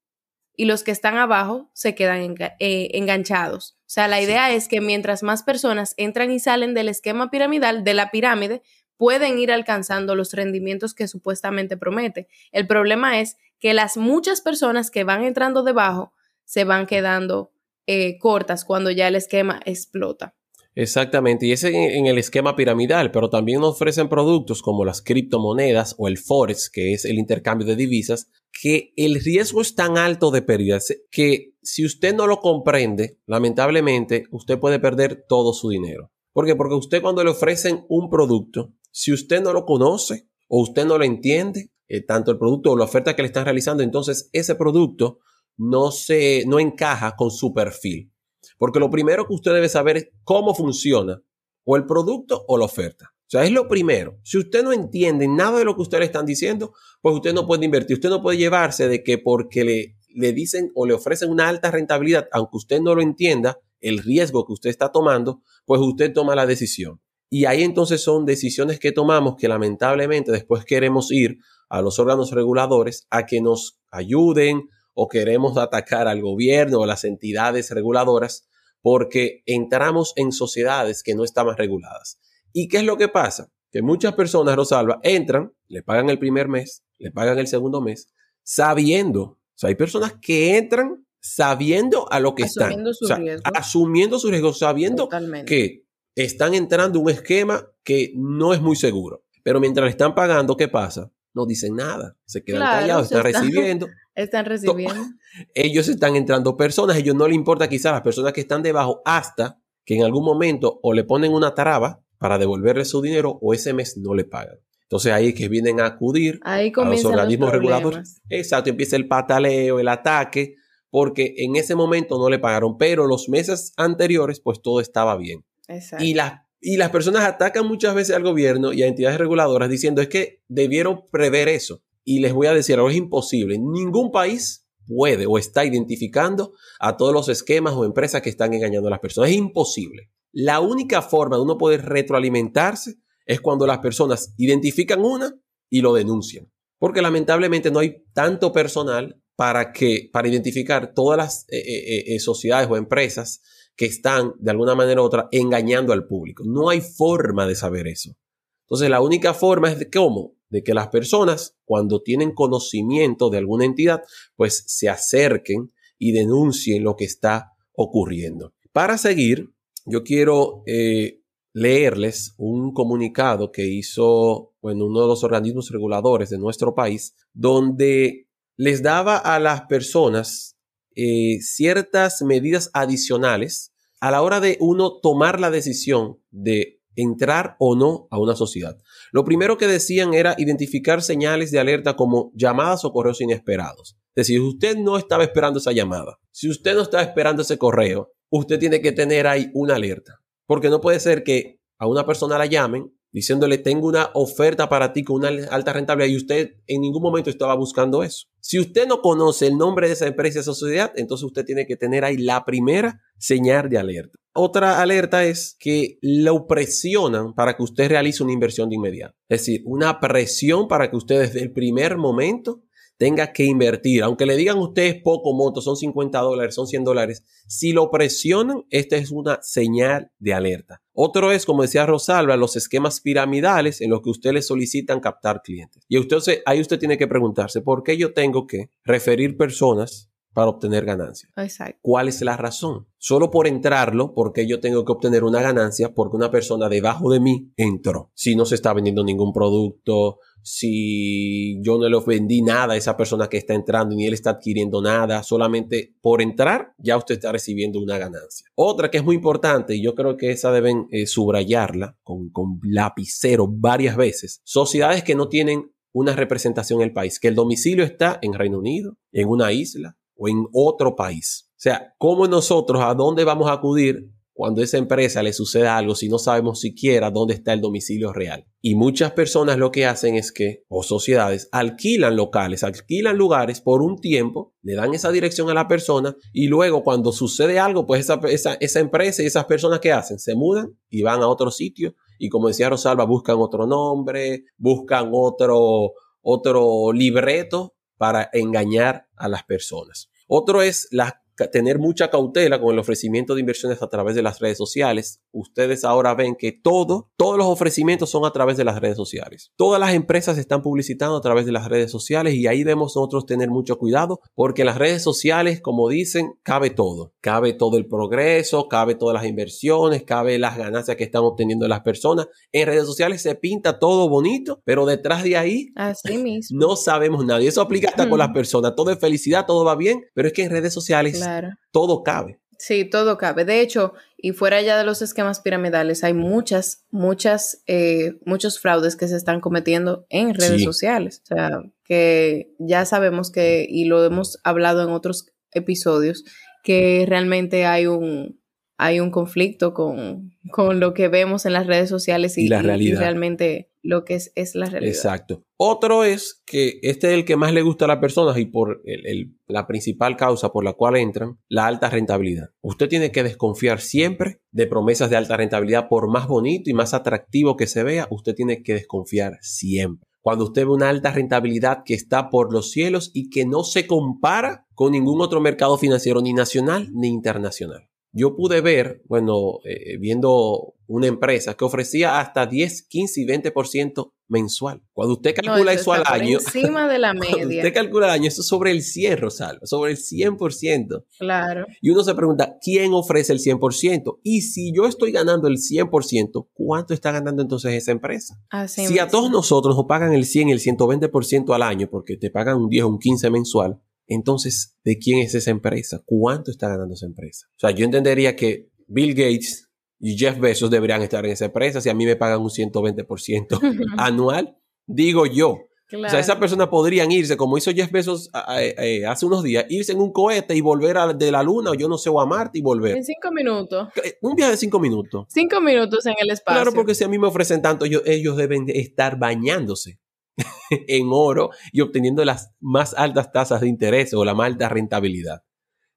y 0.56 0.64
los 0.64 0.82
que 0.82 0.90
están 0.90 1.18
abajo 1.18 1.70
se 1.74 1.94
quedan 1.94 2.34
eh, 2.40 2.90
enganchados. 2.94 3.76
O 3.80 3.88
sea, 3.88 4.08
la 4.08 4.20
idea 4.20 4.50
es 4.52 4.68
que 4.68 4.80
mientras 4.80 5.22
más 5.22 5.42
personas 5.42 5.94
entran 5.96 6.30
y 6.30 6.40
salen 6.40 6.74
del 6.74 6.88
esquema 6.88 7.30
piramidal, 7.30 7.84
de 7.84 7.94
la 7.94 8.10
pirámide, 8.10 8.62
pueden 8.96 9.38
ir 9.38 9.52
alcanzando 9.52 10.14
los 10.14 10.32
rendimientos 10.32 10.94
que 10.94 11.08
supuestamente 11.08 11.76
promete. 11.76 12.28
El 12.52 12.66
problema 12.66 13.20
es 13.20 13.36
que 13.58 13.74
las 13.74 13.96
muchas 13.96 14.40
personas 14.40 14.90
que 14.90 15.04
van 15.04 15.24
entrando 15.24 15.62
debajo 15.62 16.12
se 16.44 16.64
van 16.64 16.86
quedando 16.86 17.52
eh, 17.86 18.18
cortas 18.18 18.64
cuando 18.64 18.90
ya 18.90 19.08
el 19.08 19.14
esquema 19.14 19.60
explota. 19.64 20.34
Exactamente, 20.74 21.46
y 21.46 21.52
ese 21.52 21.96
en, 21.96 22.04
el 22.04 22.18
esquema 22.18 22.54
piramidal, 22.54 23.10
pero 23.10 23.30
también 23.30 23.62
ofrecen 23.62 24.10
productos 24.10 24.60
como 24.60 24.84
las 24.84 25.00
criptomonedas 25.00 25.94
o 25.96 26.06
el 26.06 26.18
forex, 26.18 26.68
que 26.68 26.92
es 26.92 27.06
el 27.06 27.18
intercambio 27.18 27.66
de 27.66 27.76
divisas, 27.76 28.28
que 28.52 28.92
el 28.94 29.14
riesgo 29.14 29.62
es 29.62 29.74
tan 29.74 29.96
alto 29.96 30.30
de 30.30 30.42
pérdidas 30.42 30.94
que 31.10 31.54
si 31.62 31.86
usted 31.86 32.14
no 32.14 32.26
lo 32.26 32.40
comprende, 32.40 33.18
lamentablemente, 33.24 34.24
usted 34.30 34.58
puede 34.58 34.78
perder 34.78 35.24
todo 35.26 35.54
su 35.54 35.70
dinero. 35.70 36.12
¿Por 36.34 36.44
qué? 36.44 36.54
Porque 36.54 36.74
usted 36.74 37.00
cuando 37.00 37.24
le 37.24 37.30
ofrecen 37.30 37.86
un 37.88 38.10
producto, 38.10 38.74
si 38.90 39.14
usted 39.14 39.42
no 39.42 39.54
lo 39.54 39.64
conoce 39.64 40.28
o 40.46 40.60
usted 40.60 40.84
no 40.84 40.98
lo 40.98 41.04
entiende, 41.04 41.70
eh, 41.88 42.00
tanto 42.02 42.30
el 42.30 42.38
producto 42.38 42.72
o 42.72 42.76
la 42.76 42.84
oferta 42.84 43.14
que 43.14 43.22
le 43.22 43.28
están 43.28 43.44
realizando, 43.44 43.82
entonces 43.82 44.28
ese 44.32 44.54
producto 44.54 45.20
no 45.56 45.90
se 45.90 46.44
no 46.46 46.58
encaja 46.58 47.16
con 47.16 47.30
su 47.30 47.52
perfil. 47.54 48.12
Porque 48.58 48.80
lo 48.80 48.90
primero 48.90 49.26
que 49.26 49.34
usted 49.34 49.52
debe 49.52 49.68
saber 49.68 49.96
es 49.96 50.08
cómo 50.24 50.54
funciona 50.54 51.22
o 51.64 51.76
el 51.76 51.86
producto 51.86 52.44
o 52.46 52.58
la 52.58 52.64
oferta. 52.64 53.12
O 53.26 53.28
sea, 53.28 53.44
es 53.44 53.50
lo 53.50 53.66
primero. 53.66 54.20
Si 54.22 54.38
usted 54.38 54.62
no 54.62 54.72
entiende 54.72 55.26
nada 55.26 55.58
de 55.58 55.64
lo 55.64 55.74
que 55.74 55.82
usted 55.82 55.98
le 55.98 56.04
están 56.04 56.26
diciendo, 56.26 56.72
pues 57.02 57.14
usted 57.16 57.34
no 57.34 57.46
puede 57.46 57.64
invertir. 57.64 57.94
Usted 57.94 58.08
no 58.08 58.22
puede 58.22 58.38
llevarse 58.38 58.86
de 58.88 59.02
que 59.02 59.18
porque 59.18 59.64
le, 59.64 59.96
le 60.14 60.32
dicen 60.32 60.70
o 60.76 60.86
le 60.86 60.94
ofrecen 60.94 61.30
una 61.30 61.48
alta 61.48 61.72
rentabilidad, 61.72 62.28
aunque 62.30 62.56
usted 62.56 62.80
no 62.80 62.94
lo 62.94 63.02
entienda, 63.02 63.58
el 63.80 63.98
riesgo 63.98 64.46
que 64.46 64.52
usted 64.52 64.70
está 64.70 64.92
tomando, 64.92 65.42
pues 65.64 65.80
usted 65.80 66.12
toma 66.12 66.36
la 66.36 66.46
decisión. 66.46 67.00
Y 67.28 67.46
ahí 67.46 67.62
entonces 67.64 68.00
son 68.00 68.24
decisiones 68.24 68.78
que 68.78 68.92
tomamos 68.92 69.34
que 69.36 69.48
lamentablemente 69.48 70.30
después 70.30 70.64
queremos 70.64 71.10
ir 71.10 71.38
a 71.68 71.82
los 71.82 71.98
órganos 71.98 72.30
reguladores 72.30 73.06
a 73.10 73.26
que 73.26 73.40
nos 73.40 73.78
ayuden 73.90 74.68
o 74.94 75.08
queremos 75.08 75.56
atacar 75.58 76.08
al 76.08 76.22
gobierno 76.22 76.78
o 76.78 76.84
a 76.84 76.86
las 76.86 77.04
entidades 77.04 77.70
reguladoras 77.70 78.48
porque 78.80 79.42
entramos 79.46 80.12
en 80.16 80.32
sociedades 80.32 81.02
que 81.02 81.14
no 81.14 81.24
estaban 81.24 81.56
reguladas. 81.56 82.18
¿Y 82.52 82.68
qué 82.68 82.78
es 82.78 82.84
lo 82.84 82.96
que 82.96 83.08
pasa? 83.08 83.50
Que 83.70 83.82
muchas 83.82 84.14
personas, 84.14 84.56
Rosalba, 84.56 85.00
entran, 85.02 85.52
le 85.68 85.82
pagan 85.82 86.08
el 86.08 86.18
primer 86.18 86.48
mes, 86.48 86.84
le 86.98 87.10
pagan 87.10 87.38
el 87.38 87.46
segundo 87.46 87.80
mes, 87.80 88.08
sabiendo, 88.42 89.22
o 89.22 89.38
sea, 89.54 89.68
hay 89.68 89.74
personas 89.74 90.14
que 90.20 90.56
entran 90.56 91.04
sabiendo 91.20 92.10
a 92.10 92.20
lo 92.20 92.34
que 92.34 92.44
asumiendo 92.44 92.90
están, 92.90 93.08
su 93.08 93.14
riesgo. 93.14 93.42
asumiendo 93.52 94.18
su 94.18 94.30
riesgo, 94.30 94.52
sabiendo 94.52 95.08
que 95.44 95.84
están 96.14 96.54
entrando 96.54 96.98
en 96.98 97.04
un 97.04 97.10
esquema 97.10 97.68
que 97.82 98.12
no 98.14 98.54
es 98.54 98.60
muy 98.60 98.76
seguro. 98.76 99.24
Pero 99.42 99.60
mientras 99.60 99.84
le 99.84 99.90
están 99.90 100.14
pagando, 100.14 100.56
¿qué 100.56 100.68
pasa? 100.68 101.10
No 101.36 101.44
dicen 101.44 101.76
nada, 101.76 102.16
se 102.24 102.42
quedan 102.42 102.62
callados, 102.62 103.04
están, 103.04 103.22
recibiendo. 103.32 103.88
Están 104.14 104.46
recibiendo. 104.46 105.02
Ellos 105.54 105.86
están 105.86 106.16
entrando 106.16 106.56
personas, 106.56 106.96
ellos 106.96 107.14
no 107.14 107.28
les 107.28 107.36
importa 107.36 107.68
quizás 107.68 107.92
las 107.92 108.00
personas 108.00 108.32
que 108.32 108.40
están 108.40 108.62
debajo 108.62 109.02
hasta 109.04 109.60
que 109.84 109.96
en 109.96 110.02
algún 110.02 110.24
momento 110.24 110.80
o 110.82 110.94
le 110.94 111.04
ponen 111.04 111.34
una 111.34 111.54
traba 111.54 112.00
para 112.16 112.38
devolverle 112.38 112.86
su 112.86 113.02
dinero 113.02 113.38
o 113.42 113.52
ese 113.52 113.74
mes 113.74 113.98
no 113.98 114.14
le 114.14 114.24
pagan. 114.24 114.56
Entonces 114.80 115.12
ahí 115.12 115.28
es 115.28 115.34
que 115.34 115.50
vienen 115.50 115.78
a 115.80 115.84
acudir 115.84 116.40
a 116.42 116.62
los 116.62 117.04
organismos 117.04 117.52
reguladores. 117.52 118.22
Exacto, 118.30 118.70
empieza 118.70 118.96
el 118.96 119.06
pataleo, 119.06 119.78
el 119.78 119.88
ataque, 119.88 120.54
porque 120.88 121.34
en 121.36 121.56
ese 121.56 121.74
momento 121.74 122.18
no 122.18 122.30
le 122.30 122.38
pagaron, 122.38 122.78
pero 122.78 123.06
los 123.06 123.28
meses 123.28 123.74
anteriores 123.76 124.40
pues 124.40 124.62
todo 124.62 124.80
estaba 124.80 125.18
bien. 125.18 125.44
Exacto. 125.68 126.02
Y 126.02 126.14
las 126.14 126.45
y 126.60 126.76
las 126.76 126.90
personas 126.90 127.24
atacan 127.24 127.66
muchas 127.66 127.94
veces 127.94 128.16
al 128.16 128.22
gobierno 128.22 128.72
y 128.72 128.82
a 128.82 128.86
entidades 128.86 129.18
reguladoras 129.18 129.68
diciendo 129.68 130.00
es 130.00 130.08
que 130.08 130.42
debieron 130.48 131.02
prever 131.10 131.48
eso. 131.48 131.82
Y 132.04 132.20
les 132.20 132.32
voy 132.32 132.46
a 132.46 132.54
decir, 132.54 132.78
ahora 132.78 132.92
es 132.92 132.98
imposible. 132.98 133.58
Ningún 133.58 134.10
país 134.10 134.66
puede 134.86 135.26
o 135.26 135.38
está 135.38 135.64
identificando 135.64 136.54
a 136.78 136.96
todos 136.96 137.12
los 137.12 137.28
esquemas 137.28 137.74
o 137.74 137.84
empresas 137.84 138.22
que 138.22 138.30
están 138.30 138.54
engañando 138.54 138.88
a 138.88 138.92
las 138.92 139.00
personas. 139.00 139.30
Es 139.30 139.36
imposible. 139.36 140.10
La 140.32 140.60
única 140.60 141.02
forma 141.02 141.36
de 141.36 141.42
uno 141.42 141.58
poder 141.58 141.84
retroalimentarse 141.84 142.96
es 143.26 143.40
cuando 143.40 143.66
las 143.66 143.78
personas 143.78 144.32
identifican 144.36 145.04
una 145.04 145.34
y 145.68 145.80
lo 145.80 145.92
denuncian. 145.92 146.50
Porque 146.78 147.02
lamentablemente 147.02 147.70
no 147.70 147.80
hay 147.80 148.04
tanto 148.12 148.52
personal 148.52 149.20
para 149.34 149.72
que 149.72 150.08
para 150.12 150.28
identificar 150.28 150.94
todas 150.94 151.18
las 151.18 151.46
eh, 151.50 151.58
eh, 151.58 152.14
eh, 152.14 152.20
sociedades 152.20 152.68
o 152.70 152.76
empresas 152.76 153.42
que 153.76 153.86
están 153.86 154.32
de 154.38 154.50
alguna 154.50 154.74
manera 154.74 155.02
u 155.02 155.04
otra 155.04 155.28
engañando 155.30 155.92
al 155.92 156.06
público. 156.06 156.42
No 156.46 156.70
hay 156.70 156.80
forma 156.80 157.46
de 157.46 157.54
saber 157.54 157.86
eso. 157.86 158.16
Entonces 158.62 158.90
la 158.90 159.00
única 159.00 159.34
forma 159.34 159.70
es 159.70 159.78
de 159.78 159.90
cómo, 159.90 160.34
de 160.48 160.62
que 160.62 160.74
las 160.74 160.88
personas 160.88 161.56
cuando 161.64 162.02
tienen 162.02 162.32
conocimiento 162.32 163.30
de 163.30 163.38
alguna 163.38 163.64
entidad, 163.64 164.02
pues 164.34 164.64
se 164.66 164.88
acerquen 164.88 165.72
y 165.98 166.12
denuncien 166.12 166.82
lo 166.82 166.96
que 166.96 167.04
está 167.04 167.52
ocurriendo. 167.72 168.54
Para 168.72 168.98
seguir, 168.98 169.50
yo 169.84 170.02
quiero 170.02 170.62
eh, 170.66 171.20
leerles 171.52 172.34
un 172.38 172.72
comunicado 172.72 173.52
que 173.52 173.66
hizo 173.66 174.54
bueno, 174.60 174.86
uno 174.86 175.02
de 175.02 175.06
los 175.06 175.22
organismos 175.22 175.70
reguladores 175.70 176.30
de 176.30 176.38
nuestro 176.38 176.74
país, 176.74 177.14
donde 177.32 178.28
les 178.56 178.82
daba 178.82 179.16
a 179.18 179.38
las 179.38 179.62
personas 179.62 180.55
eh, 180.96 181.38
ciertas 181.40 182.22
medidas 182.22 182.70
adicionales 182.72 183.72
a 184.00 184.10
la 184.10 184.22
hora 184.22 184.40
de 184.40 184.56
uno 184.60 184.98
tomar 185.00 185.40
la 185.40 185.50
decisión 185.50 186.18
de 186.30 186.80
entrar 186.96 187.56
o 187.58 187.76
no 187.76 188.08
a 188.10 188.18
una 188.18 188.34
sociedad. 188.34 188.76
Lo 189.12 189.24
primero 189.24 189.58
que 189.58 189.66
decían 189.66 190.14
era 190.14 190.34
identificar 190.38 191.02
señales 191.02 191.50
de 191.50 191.60
alerta 191.60 191.94
como 191.94 192.32
llamadas 192.34 192.84
o 192.84 192.92
correos 192.92 193.20
inesperados. 193.20 193.96
Es 194.14 194.26
decir, 194.26 194.40
usted 194.40 194.76
no 194.78 194.96
estaba 194.96 195.22
esperando 195.22 195.58
esa 195.58 195.72
llamada, 195.72 196.18
si 196.32 196.48
usted 196.48 196.74
no 196.74 196.82
estaba 196.82 197.02
esperando 197.02 197.42
ese 197.42 197.58
correo, 197.58 198.12
usted 198.30 198.58
tiene 198.58 198.80
que 198.80 198.92
tener 198.92 199.26
ahí 199.26 199.50
una 199.52 199.76
alerta. 199.76 200.20
Porque 200.46 200.70
no 200.70 200.80
puede 200.80 201.00
ser 201.00 201.22
que 201.22 201.60
a 201.78 201.86
una 201.86 202.06
persona 202.06 202.38
la 202.38 202.46
llamen 202.46 202.90
diciéndole 203.16 203.56
tengo 203.56 203.88
una 203.88 204.10
oferta 204.12 204.68
para 204.68 204.92
ti 204.92 205.02
con 205.02 205.16
una 205.16 205.30
alta 205.50 205.72
rentabilidad 205.72 206.12
y 206.12 206.18
usted 206.18 206.56
en 206.66 206.82
ningún 206.82 207.02
momento 207.02 207.30
estaba 207.30 207.54
buscando 207.54 208.02
eso. 208.02 208.26
Si 208.40 208.58
usted 208.58 208.86
no 208.86 209.00
conoce 209.00 209.46
el 209.46 209.56
nombre 209.56 209.86
de 209.86 209.94
esa 209.94 210.06
empresa, 210.06 210.40
esa 210.40 210.52
sociedad, 210.52 210.92
entonces 210.96 211.24
usted 211.24 211.46
tiene 211.46 211.66
que 211.66 211.76
tener 211.76 212.04
ahí 212.04 212.18
la 212.18 212.44
primera 212.44 213.00
señal 213.16 213.70
de 213.70 213.78
alerta. 213.78 214.18
Otra 214.34 214.82
alerta 214.82 215.24
es 215.24 215.56
que 215.58 215.98
lo 216.02 216.46
presionan 216.46 217.32
para 217.32 217.56
que 217.56 217.62
usted 217.62 217.88
realice 217.88 218.22
una 218.22 218.34
inversión 218.34 218.68
de 218.68 218.76
inmediato. 218.76 219.14
Es 219.30 219.40
decir, 219.40 219.62
una 219.64 219.98
presión 219.98 220.68
para 220.68 220.90
que 220.90 220.96
usted 220.96 221.20
desde 221.20 221.40
el 221.40 221.52
primer 221.52 221.96
momento 221.96 222.65
tenga 222.96 223.32
que 223.32 223.44
invertir, 223.44 224.02
aunque 224.02 224.26
le 224.26 224.36
digan 224.36 224.58
ustedes 224.58 225.00
poco 225.02 225.34
moto, 225.34 225.60
son 225.60 225.76
50 225.76 226.18
dólares, 226.20 226.54
son 226.54 226.66
100 226.66 226.84
dólares, 226.84 227.24
si 227.46 227.72
lo 227.72 227.90
presionan, 227.90 228.64
esta 228.70 228.96
es 228.96 229.10
una 229.10 229.38
señal 229.42 230.10
de 230.18 230.34
alerta. 230.34 230.82
Otro 230.92 231.30
es, 231.30 231.44
como 231.44 231.62
decía 231.62 231.84
Rosalba, 231.84 232.36
los 232.36 232.56
esquemas 232.56 233.00
piramidales 233.00 233.80
en 233.80 233.90
los 233.90 234.00
que 234.00 234.10
usted 234.10 234.32
le 234.32 234.42
solicitan 234.42 235.00
captar 235.00 235.42
clientes. 235.42 235.84
Y 235.88 235.98
usted, 235.98 236.18
ahí 236.46 236.60
usted 236.60 236.78
tiene 236.78 236.96
que 236.96 237.06
preguntarse, 237.06 237.60
¿por 237.60 237.82
qué 237.82 237.98
yo 237.98 238.14
tengo 238.14 238.46
que 238.46 238.70
referir 238.84 239.36
personas 239.36 240.10
para 240.36 240.50
obtener 240.50 240.84
ganancias. 240.84 241.32
Exacto. 241.34 241.78
¿Cuál 241.80 242.08
es 242.08 242.20
la 242.20 242.36
razón? 242.36 242.86
Solo 242.98 243.30
por 243.30 243.46
entrarlo, 243.46 244.12
porque 244.12 244.46
yo 244.46 244.60
tengo 244.60 244.84
que 244.84 244.92
obtener 244.92 245.24
una 245.24 245.40
ganancia 245.40 245.94
porque 245.94 246.16
una 246.16 246.30
persona 246.30 246.68
debajo 246.68 247.10
de 247.10 247.20
mí 247.20 247.54
entró. 247.56 248.10
Si 248.12 248.36
no 248.36 248.44
se 248.44 248.56
está 248.56 248.74
vendiendo 248.74 249.02
ningún 249.02 249.32
producto, 249.32 250.18
si 250.42 251.58
yo 251.62 251.78
no 251.78 251.88
le 251.88 251.98
vendí 252.06 252.42
nada 252.42 252.74
a 252.74 252.76
esa 252.76 252.98
persona 252.98 253.28
que 253.30 253.38
está 253.38 253.54
entrando 253.54 253.96
ni 253.96 254.04
él 254.04 254.12
está 254.12 254.32
adquiriendo 254.32 254.82
nada, 254.82 255.22
solamente 255.22 255.96
por 256.02 256.20
entrar 256.20 256.74
ya 256.76 256.98
usted 256.98 257.14
está 257.14 257.32
recibiendo 257.32 257.80
una 257.80 257.96
ganancia. 257.96 258.46
Otra 258.56 258.90
que 258.90 258.98
es 258.98 259.04
muy 259.04 259.16
importante 259.16 259.74
y 259.74 259.82
yo 259.82 259.94
creo 259.94 260.18
que 260.18 260.32
esa 260.32 260.52
deben 260.52 260.86
eh, 260.90 261.06
subrayarla 261.06 261.96
con, 262.02 262.28
con 262.28 262.60
lapicero 262.62 263.48
varias 263.48 263.96
veces, 263.96 264.42
sociedades 264.44 265.02
que 265.02 265.14
no 265.14 265.30
tienen 265.30 265.72
una 265.92 266.14
representación 266.14 266.82
en 266.82 266.88
el 266.88 266.92
país, 266.92 267.18
que 267.18 267.28
el 267.28 267.34
domicilio 267.34 267.86
está 267.86 268.18
en 268.20 268.34
Reino 268.34 268.58
Unido, 268.58 268.98
en 269.12 269.28
una 269.28 269.50
isla 269.50 269.96
o 270.16 270.28
en 270.28 270.46
otro 270.52 270.96
país. 270.96 271.50
O 271.52 271.58
sea, 271.58 271.94
¿cómo 271.98 272.26
nosotros 272.26 272.82
a 272.82 272.94
dónde 272.94 273.24
vamos 273.24 273.48
a 273.48 273.54
acudir 273.54 274.10
cuando 274.36 274.60
a 274.60 274.64
esa 274.64 274.76
empresa 274.76 275.22
le 275.22 275.32
suceda 275.32 275.78
algo 275.78 275.94
si 275.94 276.10
no 276.10 276.18
sabemos 276.18 276.60
siquiera 276.60 277.10
dónde 277.10 277.32
está 277.32 277.54
el 277.54 277.62
domicilio 277.62 278.12
real. 278.12 278.44
Y 278.60 278.74
muchas 278.74 279.12
personas 279.12 279.56
lo 279.56 279.70
que 279.70 279.86
hacen 279.86 280.14
es 280.14 280.30
que, 280.30 280.62
o 280.68 280.82
sociedades, 280.82 281.48
alquilan 281.52 282.16
locales, 282.16 282.62
alquilan 282.62 283.16
lugares 283.16 283.62
por 283.62 283.80
un 283.80 283.96
tiempo, 283.96 284.52
le 284.60 284.74
dan 284.74 284.92
esa 284.92 285.10
dirección 285.10 285.48
a 285.48 285.54
la 285.54 285.68
persona 285.68 286.14
y 286.34 286.48
luego 286.48 286.84
cuando 286.84 287.12
sucede 287.12 287.58
algo, 287.58 287.86
pues 287.86 288.02
esa, 288.02 288.20
esa, 288.28 288.54
esa 288.60 288.80
empresa 288.80 289.22
y 289.22 289.26
esas 289.26 289.46
personas 289.46 289.80
que 289.80 289.92
hacen 289.92 290.18
se 290.18 290.34
mudan 290.34 290.78
y 290.90 291.02
van 291.02 291.22
a 291.22 291.28
otro 291.28 291.50
sitio 291.50 291.94
y 292.18 292.28
como 292.28 292.48
decía 292.48 292.68
Rosalba, 292.68 293.04
buscan 293.04 293.36
otro 293.38 293.66
nombre, 293.66 294.44
buscan 294.58 295.08
otro, 295.12 295.92
otro 296.20 296.92
libreto 296.92 297.75
para 297.96 298.28
engañar 298.32 299.08
a 299.16 299.28
las 299.28 299.44
personas. 299.44 300.10
Otro 300.26 300.62
es 300.62 300.88
la 300.90 301.22
tener 301.50 301.78
mucha 301.78 302.10
cautela 302.10 302.60
con 302.60 302.72
el 302.72 302.78
ofrecimiento 302.78 303.34
de 303.34 303.40
inversiones 303.40 303.82
a 303.82 303.88
través 303.88 304.14
de 304.14 304.22
las 304.22 304.40
redes 304.40 304.58
sociales. 304.58 305.20
Ustedes 305.32 305.84
ahora 305.84 306.14
ven 306.14 306.34
que 306.36 306.52
todo, 306.52 307.10
todos 307.16 307.36
los 307.36 307.46
ofrecimientos 307.46 308.10
son 308.10 308.24
a 308.24 308.32
través 308.32 308.56
de 308.56 308.64
las 308.64 308.80
redes 308.80 308.96
sociales. 308.96 309.52
Todas 309.56 309.78
las 309.80 309.94
empresas 309.94 310.38
están 310.38 310.62
publicitando 310.62 311.16
a 311.16 311.20
través 311.20 311.46
de 311.46 311.52
las 311.52 311.68
redes 311.68 311.90
sociales 311.90 312.34
y 312.34 312.46
ahí 312.46 312.58
debemos 312.64 312.96
nosotros 312.96 313.26
tener 313.26 313.50
mucho 313.50 313.78
cuidado 313.78 314.20
porque 314.34 314.62
en 314.62 314.66
las 314.66 314.78
redes 314.78 315.02
sociales, 315.02 315.60
como 315.60 315.88
dicen, 315.88 316.34
cabe 316.42 316.70
todo. 316.70 317.12
Cabe 317.20 317.52
todo 317.52 317.76
el 317.76 317.86
progreso, 317.86 318.68
cabe 318.68 318.94
todas 318.94 319.14
las 319.14 319.26
inversiones, 319.26 320.04
cabe 320.04 320.38
las 320.38 320.56
ganancias 320.56 320.96
que 320.96 321.04
están 321.04 321.22
obteniendo 321.24 321.68
las 321.68 321.80
personas. 321.80 322.28
En 322.52 322.66
redes 322.66 322.86
sociales 322.86 323.22
se 323.22 323.34
pinta 323.34 323.78
todo 323.78 324.08
bonito, 324.08 324.60
pero 324.64 324.86
detrás 324.86 325.22
de 325.22 325.36
ahí 325.36 325.68
Así 325.74 326.18
mismo. 326.18 326.58
no 326.58 326.76
sabemos 326.76 327.24
nada. 327.24 327.42
Y 327.42 327.46
eso 327.46 327.60
aplica 327.60 327.88
hasta 327.88 328.08
con 328.08 328.18
las 328.18 328.30
personas. 328.30 328.74
Todo 328.76 328.90
es 328.90 328.98
felicidad, 328.98 329.46
todo 329.46 329.64
va 329.64 329.74
bien, 329.74 330.04
pero 330.14 330.28
es 330.28 330.34
que 330.34 330.44
en 330.44 330.50
redes 330.50 330.72
sociales 330.72 331.16
Claro. 331.16 331.25
Todo 331.72 332.02
cabe. 332.02 332.38
Sí, 332.58 332.86
todo 332.86 333.18
cabe. 333.18 333.44
De 333.44 333.60
hecho, 333.60 333.92
y 334.16 334.32
fuera 334.32 334.62
ya 334.62 334.78
de 334.78 334.84
los 334.84 335.02
esquemas 335.02 335.40
piramidales, 335.40 336.02
hay 336.04 336.14
muchas, 336.14 336.84
muchas, 336.90 337.62
eh, 337.66 338.14
muchos 338.24 338.58
fraudes 338.60 338.96
que 338.96 339.08
se 339.08 339.16
están 339.16 339.40
cometiendo 339.40 340.06
en 340.08 340.32
redes 340.34 340.60
Sí. 340.60 340.64
sociales. 340.64 341.20
O 341.24 341.26
sea, 341.34 341.62
que 341.84 342.54
ya 342.58 342.86
sabemos 342.86 343.30
que, 343.30 343.66
y 343.68 343.84
lo 343.84 344.02
hemos 344.04 344.38
hablado 344.42 344.82
en 344.82 344.88
otros 344.88 345.26
episodios, 345.52 346.24
que 346.64 347.04
realmente 347.06 347.66
hay 347.66 347.86
un, 347.86 348.40
hay 348.78 349.00
un 349.00 349.10
conflicto 349.10 349.74
con, 349.74 350.32
con 350.50 350.80
lo 350.80 350.94
que 350.94 351.08
vemos 351.08 351.44
en 351.46 351.52
las 351.52 351.66
redes 351.66 351.88
sociales 351.90 352.38
y, 352.38 352.46
Y 352.46 352.48
la 352.48 352.56
y- 352.56 352.60
y 352.60 352.62
realidad. 352.62 353.00
realmente 353.00 353.68
lo 353.86 354.04
que 354.04 354.14
es, 354.14 354.32
es 354.34 354.54
la 354.54 354.66
realidad. 354.66 354.94
Exacto. 354.94 355.42
Otro 355.58 356.04
es 356.04 356.42
que 356.46 356.78
este 356.82 357.08
es 357.08 357.14
el 357.14 357.24
que 357.24 357.36
más 357.36 357.52
le 357.52 357.62
gusta 357.62 357.86
a 357.86 357.88
las 357.88 357.98
personas 357.98 358.36
y 358.38 358.46
por 358.46 358.82
el- 358.84 359.34
la 359.46 359.66
principal 359.66 360.16
causa 360.16 360.50
por 360.50 360.64
la 360.64 360.72
cual 360.74 360.96
entran, 360.96 361.38
la 361.48 361.66
alta 361.66 361.88
rentabilidad. 361.88 362.48
Usted 362.62 362.88
tiene 362.88 363.12
que 363.12 363.22
desconfiar 363.22 363.80
siempre 363.80 364.40
de 364.52 364.66
promesas 364.66 365.08
de 365.08 365.16
alta 365.16 365.36
rentabilidad, 365.36 365.88
por 365.88 366.10
más 366.10 366.26
bonito 366.26 366.68
y 366.68 366.74
más 366.74 366.94
atractivo 366.94 367.56
que 367.56 367.66
se 367.66 367.82
vea, 367.82 368.08
usted 368.10 368.34
tiene 368.34 368.62
que 368.62 368.74
desconfiar 368.74 369.38
siempre. 369.40 370.06
Cuando 370.20 370.44
usted 370.46 370.62
ve 370.66 370.72
una 370.72 370.88
alta 370.88 371.12
rentabilidad 371.12 371.84
que 371.84 371.94
está 371.94 372.30
por 372.30 372.52
los 372.52 372.72
cielos 372.72 373.12
y 373.14 373.30
que 373.30 373.46
no 373.46 373.62
se 373.62 373.86
compara 373.86 374.66
con 374.74 374.90
ningún 374.90 375.20
otro 375.20 375.40
mercado 375.40 375.78
financiero, 375.78 376.20
ni 376.20 376.32
nacional 376.32 376.88
ni 376.92 377.08
internacional. 377.08 377.88
Yo 378.18 378.34
pude 378.34 378.62
ver, 378.62 379.02
bueno, 379.08 379.58
eh, 379.64 379.98
viendo 379.98 380.74
una 380.86 381.06
empresa 381.06 381.54
que 381.54 381.64
ofrecía 381.66 382.18
hasta 382.18 382.46
10, 382.46 382.86
15 382.88 383.20
y 383.20 383.26
20% 383.26 384.12
mensual. 384.28 384.82
Cuando 384.92 385.14
usted 385.14 385.34
No, 385.36 385.42
calcula 385.42 385.72
eso 385.74 385.82
eso 385.82 385.92
al 385.92 386.04
año, 386.22 386.38
Encima 386.38 386.88
de 386.88 386.98
la 386.98 387.08
cuando 387.14 387.38
media. 387.38 387.58
usted 387.62 387.74
calcula 387.74 388.06
al 388.06 388.12
año, 388.12 388.28
eso 388.28 388.40
es 388.40 388.46
sobre 388.48 388.70
el 388.70 388.82
100, 388.82 389.18
Rosalba, 389.18 389.66
sobre 389.66 389.90
el 389.92 389.98
100%. 389.98 391.04
Claro. 391.18 391.66
Y 391.82 391.90
uno 391.90 392.02
se 392.02 392.14
pregunta, 392.14 392.56
¿quién 392.62 392.94
ofrece 392.94 393.34
el 393.34 393.38
100%? 393.40 394.20
Y 394.22 394.40
si 394.42 394.72
yo 394.74 394.86
estoy 394.86 395.12
ganando 395.12 395.46
el 395.48 395.58
100%, 395.58 396.48
¿cuánto 396.54 396.94
está 396.94 397.12
ganando 397.12 397.42
entonces 397.42 397.74
esa 397.74 397.92
empresa? 397.92 398.40
Así 398.48 398.86
Si 398.86 398.98
a 398.98 399.08
todos 399.08 399.30
nosotros 399.30 399.76
nos 399.76 399.84
pagan 399.84 400.14
el 400.14 400.24
100 400.24 400.48
y 400.48 400.52
el 400.52 400.60
120% 400.60 401.54
al 401.54 401.62
año, 401.62 401.88
porque 401.90 402.16
te 402.16 402.30
pagan 402.30 402.56
un 402.56 402.68
10 402.70 402.84
o 402.84 402.88
un 402.88 402.98
15 402.98 403.30
mensual, 403.30 403.78
entonces, 404.06 404.76
¿de 404.84 404.98
quién 404.98 405.18
es 405.20 405.34
esa 405.34 405.50
empresa? 405.50 406.02
¿Cuánto 406.04 406.50
está 406.50 406.68
ganando 406.68 406.94
esa 406.94 407.06
empresa? 407.06 407.46
O 407.56 407.58
sea, 407.58 407.70
yo 407.70 407.84
entendería 407.84 408.36
que 408.36 408.68
Bill 408.86 409.14
Gates 409.14 409.68
y 409.98 410.16
Jeff 410.16 410.38
Bezos 410.38 410.70
deberían 410.70 411.02
estar 411.02 411.24
en 411.24 411.32
esa 411.32 411.46
empresa 411.46 411.80
si 411.80 411.88
a 411.88 411.94
mí 411.94 412.04
me 412.06 412.16
pagan 412.16 412.40
un 412.40 412.50
120% 412.50 413.58
anual, 413.98 414.56
digo 414.86 415.26
yo. 415.26 415.58
Claro. 415.88 416.06
O 416.08 416.10
sea, 416.10 416.18
esas 416.18 416.36
personas 416.36 416.66
podrían 416.66 417.12
irse, 417.12 417.36
como 417.36 417.56
hizo 417.56 417.70
Jeff 417.70 417.92
Bezos 417.92 418.28
a- 418.32 418.56
a- 418.56 419.10
hace 419.12 419.24
unos 419.24 419.44
días, 419.44 419.66
irse 419.68 419.92
en 419.92 420.00
un 420.00 420.10
cohete 420.12 420.56
y 420.56 420.60
volver 420.60 420.98
a, 420.98 421.12
de 421.12 421.30
la 421.30 421.44
luna 421.44 421.70
o 421.70 421.74
yo 421.74 421.88
no 421.88 421.96
sé, 421.96 422.10
o 422.10 422.20
a 422.20 422.26
Marte 422.26 422.58
y 422.58 422.62
volver. 422.62 422.96
En 422.96 423.04
cinco 423.04 423.30
minutos. 423.30 423.88
Un 424.20 424.34
viaje 424.34 424.50
de 424.52 424.56
cinco 424.58 424.80
minutos. 424.80 425.26
Cinco 425.28 425.60
minutos 425.60 426.04
en 426.06 426.14
el 426.20 426.30
espacio. 426.30 426.60
Claro, 426.60 426.74
porque 426.74 426.94
si 426.96 427.04
a 427.04 427.08
mí 427.08 427.18
me 427.20 427.28
ofrecen 427.28 427.62
tanto, 427.62 427.84
ellos, 427.84 428.02
ellos 428.04 428.36
deben 428.36 428.66
de 428.66 428.80
estar 428.80 429.16
bañándose 429.16 430.00
en 430.70 431.08
oro 431.10 431.50
y 431.72 431.80
obteniendo 431.80 432.24
las 432.24 432.52
más 432.60 432.94
altas 432.94 433.32
tasas 433.32 433.60
de 433.60 433.68
interés 433.68 434.14
o 434.14 434.24
la 434.24 434.34
más 434.34 434.48
alta 434.48 434.68
rentabilidad. 434.68 435.42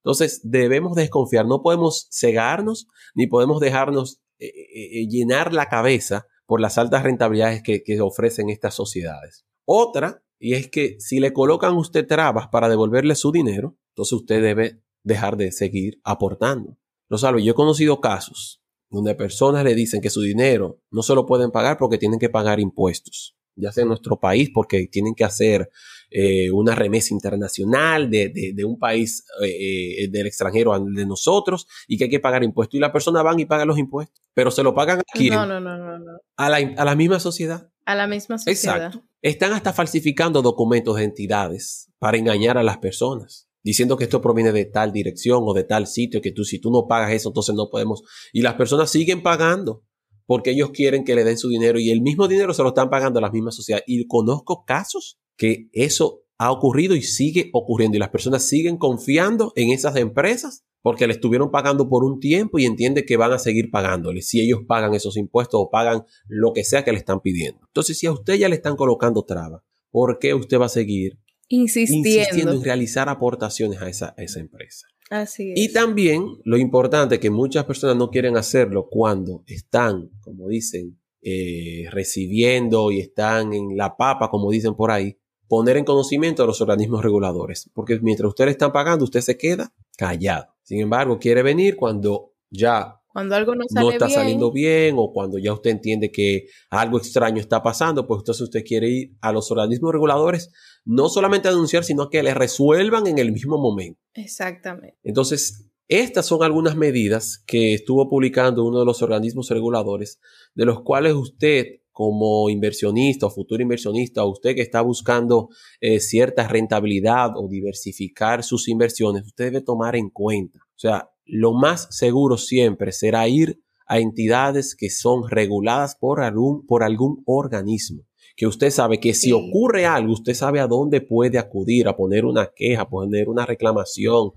Entonces, 0.03 0.41
debemos 0.43 0.95
desconfiar, 0.95 1.45
no 1.45 1.61
podemos 1.61 2.07
cegarnos 2.11 2.87
ni 3.13 3.27
podemos 3.27 3.59
dejarnos 3.59 4.21
eh, 4.39 4.47
eh, 4.47 5.01
eh, 5.01 5.07
llenar 5.07 5.53
la 5.53 5.67
cabeza 5.67 6.25
por 6.45 6.61
las 6.61 6.77
altas 6.77 7.03
rentabilidades 7.03 7.61
que, 7.61 8.01
ofrecen 8.01 8.49
estas 8.49 8.73
sociedades. 8.73 9.45
Otra, 9.65 10.23
y 10.39 10.53
es 10.53 10.69
que 10.69 10.95
si 10.99 11.19
le 11.19 11.33
colocan 11.33 11.73
a 11.73 11.79
usted 11.79 12.07
trabas 12.07 12.47
para 12.47 12.69
devolverle 12.69 13.15
su 13.15 13.31
dinero, 13.31 13.77
entonces 13.91 14.13
usted 14.13 14.41
debe 14.41 14.81
dejar 15.03 15.37
de 15.37 15.51
seguir 15.51 15.99
aportando. 16.03 16.77
Rosalvo, 17.09 17.39
yo 17.39 17.51
he 17.51 17.55
conocido 17.55 17.99
casos 17.99 18.63
donde 18.89 19.13
personas 19.13 19.63
le 19.63 19.75
dicen 19.75 20.01
que 20.01 20.09
su 20.09 20.21
dinero 20.21 20.81
no 20.89 21.03
se 21.03 21.13
lo 21.13 21.25
pueden 21.25 21.51
pagar 21.51 21.77
porque 21.77 21.97
tienen 21.97 22.19
que 22.19 22.29
pagar 22.29 22.59
impuestos, 22.59 23.37
ya 23.59 23.71
sea 23.71 23.83
en 23.83 23.89
nuestro 23.89 24.19
país 24.19 24.49
porque 24.53 24.87
tienen 24.87 25.13
que 25.15 25.23
hacer 25.23 25.69
eh, 26.11 26.49
una 26.51 26.73
remesa 26.75 27.13
internacional 27.13 28.09
de, 28.09 28.29
de- 28.29 28.53
de 28.55 28.65
un 28.65 28.79
país 28.79 29.23
eh, 29.43 30.03
eh, 30.03 30.07
del 30.09 30.25
extranjero 30.27 30.77
de 30.79 31.05
nosotros 31.05 31.67
y 31.87 31.97
que 31.97 32.05
hay 32.05 32.09
que 32.09 32.19
pagar 32.19 32.43
impuestos. 32.43 32.75
Y 32.75 32.79
la 32.79 32.91
persona 32.91 33.21
van 33.21 33.39
y 33.39 33.45
pagan 33.45 33.67
los 33.67 33.77
impuestos, 33.77 34.19
pero 34.33 34.49
se 34.51 34.63
lo 34.63 34.73
pagan 34.73 35.01
aquí 35.13 35.29
No, 35.29 35.45
no, 35.45 35.59
no, 35.59 35.77
no, 35.77 35.99
no. 35.99 36.11
a, 36.37 36.49
la, 36.49 36.57
a 36.57 36.85
la 36.85 36.95
misma 36.95 37.19
sociedad. 37.19 37.69
A 37.85 37.95
la 37.95 38.07
misma 38.07 38.37
sociedad. 38.37 38.77
Exacto. 38.77 39.03
Están 39.21 39.53
hasta 39.53 39.73
falsificando 39.73 40.41
documentos 40.41 40.95
de 40.97 41.03
entidades 41.03 41.91
para 41.99 42.17
engañar 42.17 42.57
a 42.57 42.63
las 42.63 42.77
personas, 42.77 43.49
diciendo 43.63 43.97
que 43.97 44.05
esto 44.05 44.21
proviene 44.21 44.51
de 44.53 44.65
tal 44.65 44.91
dirección 44.93 45.41
o 45.45 45.53
de 45.53 45.63
tal 45.65 45.87
sitio, 45.87 46.21
que 46.21 46.31
tú 46.31 46.43
si 46.45 46.59
tú 46.59 46.71
no 46.71 46.87
pagas 46.87 47.11
eso, 47.11 47.29
entonces 47.29 47.53
no 47.55 47.69
podemos. 47.69 48.01
Y 48.31 48.41
las 48.41 48.53
personas 48.53 48.89
siguen 48.89 49.21
pagando 49.21 49.83
porque 50.29 50.51
ellos 50.51 50.69
quieren 50.69 51.05
que 51.05 51.15
le 51.15 51.23
den 51.23 51.39
su 51.39 51.49
dinero 51.49 51.79
y 51.79 51.89
el 51.89 52.01
mismo 52.01 52.27
dinero 52.27 52.53
se 52.53 52.61
lo 52.61 52.69
están 52.69 52.91
pagando 52.91 53.17
a 53.17 53.21
la 53.23 53.31
misma 53.31 53.49
sociedad. 53.49 53.81
Y 53.87 54.05
conozco 54.05 54.63
casos 54.63 55.17
que 55.35 55.69
eso 55.73 56.21
ha 56.37 56.51
ocurrido 56.51 56.95
y 56.95 57.01
sigue 57.01 57.49
ocurriendo 57.51 57.97
y 57.97 57.99
las 57.99 58.11
personas 58.11 58.47
siguen 58.47 58.77
confiando 58.77 59.51
en 59.55 59.71
esas 59.71 59.95
empresas 59.95 60.65
porque 60.83 61.07
le 61.07 61.13
estuvieron 61.13 61.49
pagando 61.49 61.89
por 61.89 62.03
un 62.03 62.19
tiempo 62.19 62.59
y 62.59 62.65
entiende 62.65 63.05
que 63.05 63.17
van 63.17 63.31
a 63.31 63.39
seguir 63.39 63.71
pagándole 63.71 64.21
si 64.21 64.39
ellos 64.39 64.59
pagan 64.67 64.93
esos 64.93 65.17
impuestos 65.17 65.59
o 65.59 65.71
pagan 65.71 66.03
lo 66.27 66.53
que 66.53 66.63
sea 66.63 66.85
que 66.85 66.91
le 66.91 66.99
están 66.99 67.21
pidiendo. 67.21 67.61
Entonces, 67.65 67.97
si 67.97 68.05
a 68.05 68.11
usted 68.11 68.35
ya 68.35 68.49
le 68.49 68.55
están 68.55 68.75
colocando 68.75 69.23
trabas, 69.23 69.63
¿por 69.89 70.19
qué 70.19 70.35
usted 70.35 70.59
va 70.59 70.67
a 70.67 70.69
seguir 70.69 71.17
Insistiendo. 71.47 72.07
insistiendo 72.07 72.53
en 72.53 72.63
realizar 72.63 73.09
aportaciones 73.09 73.81
a 73.81 73.89
esa, 73.89 74.13
a 74.15 74.21
esa 74.21 74.39
empresa? 74.39 74.85
Así 75.09 75.51
es. 75.51 75.59
Y 75.59 75.73
también 75.73 76.37
lo 76.43 76.57
importante 76.57 77.19
que 77.19 77.29
muchas 77.29 77.65
personas 77.65 77.95
no 77.97 78.09
quieren 78.09 78.37
hacerlo 78.37 78.87
cuando 78.89 79.43
están, 79.47 80.09
como 80.21 80.47
dicen, 80.47 80.99
eh, 81.21 81.87
recibiendo 81.91 82.91
y 82.91 82.99
están 82.99 83.53
en 83.53 83.75
la 83.75 83.97
papa, 83.97 84.29
como 84.29 84.51
dicen 84.51 84.75
por 84.75 84.91
ahí, 84.91 85.17
poner 85.47 85.77
en 85.77 85.83
conocimiento 85.83 86.43
a 86.43 86.45
los 86.45 86.61
organismos 86.61 87.03
reguladores. 87.03 87.69
Porque 87.73 87.99
mientras 87.99 88.29
usted 88.29 88.45
le 88.45 88.51
están 88.51 88.71
pagando, 88.71 89.03
usted 89.03 89.21
se 89.21 89.37
queda 89.37 89.73
callado. 89.97 90.53
Sin 90.63 90.79
embargo, 90.79 91.19
quiere 91.19 91.43
venir 91.43 91.75
cuando 91.75 92.33
ya 92.49 92.98
cuando 93.11 93.35
algo 93.35 93.55
no, 93.55 93.63
sale 93.67 93.89
está 93.89 94.07
saliendo 94.07 94.51
bien 94.51 94.95
o 94.97 95.11
cuando 95.11 95.39
ya 95.39 95.51
usted 95.51 95.71
entiende 95.71 96.11
que 96.11 96.45
algo 96.69 96.97
extraño 96.97 97.39
está 97.39 97.63
pasando, 97.63 98.05
pues 98.05 98.19
entonces 98.19 98.41
usted 98.41 98.63
quiere 98.63 98.89
ir 98.89 99.17
a 99.21 99.31
los 99.31 99.49
organismos 99.51 99.91
reguladores, 99.91 100.51
no 100.85 101.09
solamente 101.09 101.47
a 101.47 101.51
denunciar, 101.51 101.83
sino 101.83 102.09
que 102.09 102.21
le 102.21 102.33
resuelvan 102.33 103.07
en 103.07 103.17
el 103.17 103.31
mismo 103.31 103.57
momento. 103.57 103.99
Exactamente. 104.13 104.97
Entonces, 105.03 105.65
estas 105.87 106.27
son 106.27 106.43
algunas 106.43 106.75
medidas 106.75 107.43
que 107.47 107.73
estuvo 107.73 108.07
publicando 108.09 108.63
uno 108.63 108.79
de 108.79 108.85
los 108.85 109.01
organismos 109.01 109.49
reguladores, 109.49 110.19
de 110.53 110.65
los 110.65 110.83
cuales 110.83 111.15
usted 111.15 111.65
como 111.91 112.49
inversionista 112.49 113.25
o 113.25 113.31
futuro 113.31 113.61
inversionista, 113.61 114.23
o 114.23 114.29
usted 114.29 114.55
que 114.55 114.61
está 114.61 114.81
buscando 114.81 115.49
eh, 115.81 115.99
cierta 115.99 116.47
rentabilidad 116.47 117.31
o 117.35 117.49
diversificar 117.49 118.43
sus 118.43 118.69
inversiones, 118.69 119.25
usted 119.25 119.45
debe 119.45 119.61
tomar 119.61 119.95
en 119.95 120.09
cuenta. 120.09 120.59
O 120.59 120.79
sea, 120.79 121.09
lo 121.29 121.53
más 121.53 121.87
seguro 121.91 122.37
siempre 122.37 122.91
será 122.91 123.27
ir 123.27 123.61
a 123.87 123.99
entidades 123.99 124.75
que 124.75 124.89
son 124.89 125.27
reguladas 125.29 125.95
por 125.95 126.21
algún, 126.21 126.65
por 126.65 126.83
algún 126.83 127.23
organismo. 127.25 128.03
Que 128.35 128.47
usted 128.47 128.69
sabe 128.71 128.99
que 128.99 129.13
si 129.13 129.31
ocurre 129.31 129.85
algo, 129.85 130.13
usted 130.13 130.33
sabe 130.33 130.59
a 130.59 130.67
dónde 130.67 131.01
puede 131.01 131.37
acudir 131.37 131.87
a 131.87 131.95
poner 131.95 132.25
una 132.25 132.51
queja, 132.55 132.83
a 132.83 132.89
poner 132.89 133.29
una 133.29 133.45
reclamación, 133.45 134.31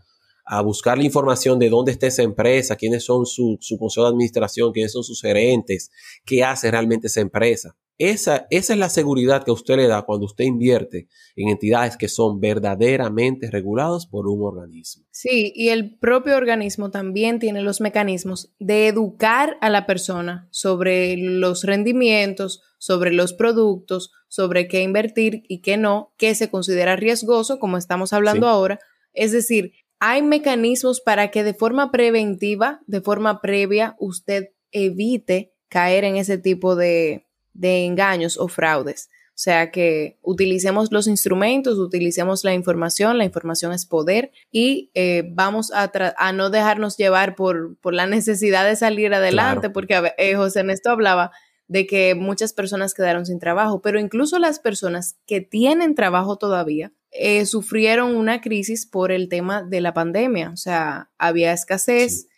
a 0.45 0.61
buscar 0.61 0.99
la 0.99 1.05
información 1.05 1.59
de 1.59 1.69
dónde 1.69 1.93
está 1.93 2.09
esa 2.09 2.23
empresa, 2.23 2.77
quiénes 2.77 3.05
son 3.05 3.27
su, 3.27 3.59
su 3.61 3.79
consejo 3.79 4.07
de 4.07 4.13
administración, 4.13 4.73
quiénes 4.73 4.93
son 4.93 5.05
sus 5.05 5.21
gerentes, 5.21 5.91
qué 6.25 6.43
hace 6.43 6.71
realmente 6.71 7.07
esa 7.07 7.21
empresa. 7.21 7.77
Esa, 7.99 8.47
esa 8.51 8.73
es 8.73 8.79
la 8.79 8.89
seguridad 8.89 9.45
que 9.45 9.51
usted 9.51 9.77
le 9.77 9.87
da 9.87 10.03
cuando 10.03 10.27
usted 10.27 10.45
invierte 10.45 11.09
en 11.37 11.49
entidades 11.49 11.97
que 11.97 12.09
son 12.09 12.41
verdaderamente 12.41 13.51
reguladas 13.51 14.07
por 14.07 14.27
un 14.27 14.43
organismo. 14.43 15.05
Sí, 15.11 15.53
y 15.55 15.69
el 15.69 15.99
propio 15.99 16.37
organismo 16.37 16.91
también 16.91 17.39
tiene 17.39 17.61
los 17.61 17.81
mecanismos 17.81 18.53
de 18.59 18.89
educar 18.89 19.57
a 19.61 19.71
la 19.71 19.87
persona 19.87 20.49
sobre 20.51 21.17
los 21.17 21.65
rendimientos, 21.65 22.63
sobre 22.79 23.13
los 23.13 23.35
productos, 23.35 24.11
sobre 24.29 24.67
qué 24.67 24.83
invertir 24.83 25.45
y 25.47 25.61
qué 25.61 25.77
no, 25.77 26.13
qué 26.17 26.35
se 26.35 26.51
considera 26.51 26.97
riesgoso, 26.97 27.59
como 27.59 27.77
estamos 27.77 28.13
hablando 28.13 28.49
ahora. 28.49 28.81
Es 29.13 29.31
decir, 29.31 29.73
hay 30.01 30.23
mecanismos 30.23 31.01
para 31.01 31.31
que 31.31 31.45
de 31.45 31.55
forma 31.55 31.93
preventiva, 31.93 32.81
de 32.87 33.01
forma 33.01 33.41
previa, 33.41 33.95
usted 34.01 34.49
evite 34.73 35.55
caer 35.69 36.03
en 36.03 36.17
ese 36.17 36.39
tipo 36.39 36.75
de, 36.75 37.27
de 37.55 37.85
engaños 37.85 38.39
o 38.39 38.49
fraudes. 38.49 39.09
O 39.35 39.39
sea 39.43 39.71
que 39.71 40.19
utilicemos 40.21 40.93
los 40.93 41.07
instrumentos, 41.07 41.79
utilicemos 41.79 42.45
la 42.45 42.53
información, 42.53 43.17
la 43.17 43.25
información 43.25 43.73
es 43.73 43.87
poder 43.87 44.31
y 44.51 44.91
eh, 44.93 45.25
vamos 45.33 45.73
a, 45.73 45.91
a, 46.19 46.33
no 46.33 46.51
dejarnos 46.51 46.99
llevar 46.99 47.35
por, 47.35 47.77
por, 47.79 47.95
la 47.95 48.07
necesidad 48.07 48.67
de 48.67 48.77
salir 48.77 49.15
adelante, 49.15 49.71
porque 49.71 50.13
eh, 50.19 50.35
José 50.35 50.61
Ernesto 50.61 50.91
hablaba 50.91 51.33
de 51.67 51.87
que 51.87 52.15
muchas 52.15 52.53
personas 52.53 52.93
quedaron 52.93 53.25
sin 53.25 53.39
trabajo, 53.39 53.81
pero 53.81 53.99
incluso 53.99 54.39
las 54.39 54.59
personas 54.59 55.17
que 55.27 55.41
tienen 55.41 55.95
trabajo 55.95 56.37
todavía 56.37 56.93
eh, 57.11 57.47
sufrieron 57.47 58.15
una 58.15 58.43
crisis 58.43 58.85
por 58.85 59.13
el 59.13 59.31
tema 59.31 59.63
de 59.63 59.81
la 59.81 59.95
pandemia, 59.95 60.51
o 60.51 60.59
sea, 60.59 61.11
había 61.17 61.55
escasez, 61.55 62.29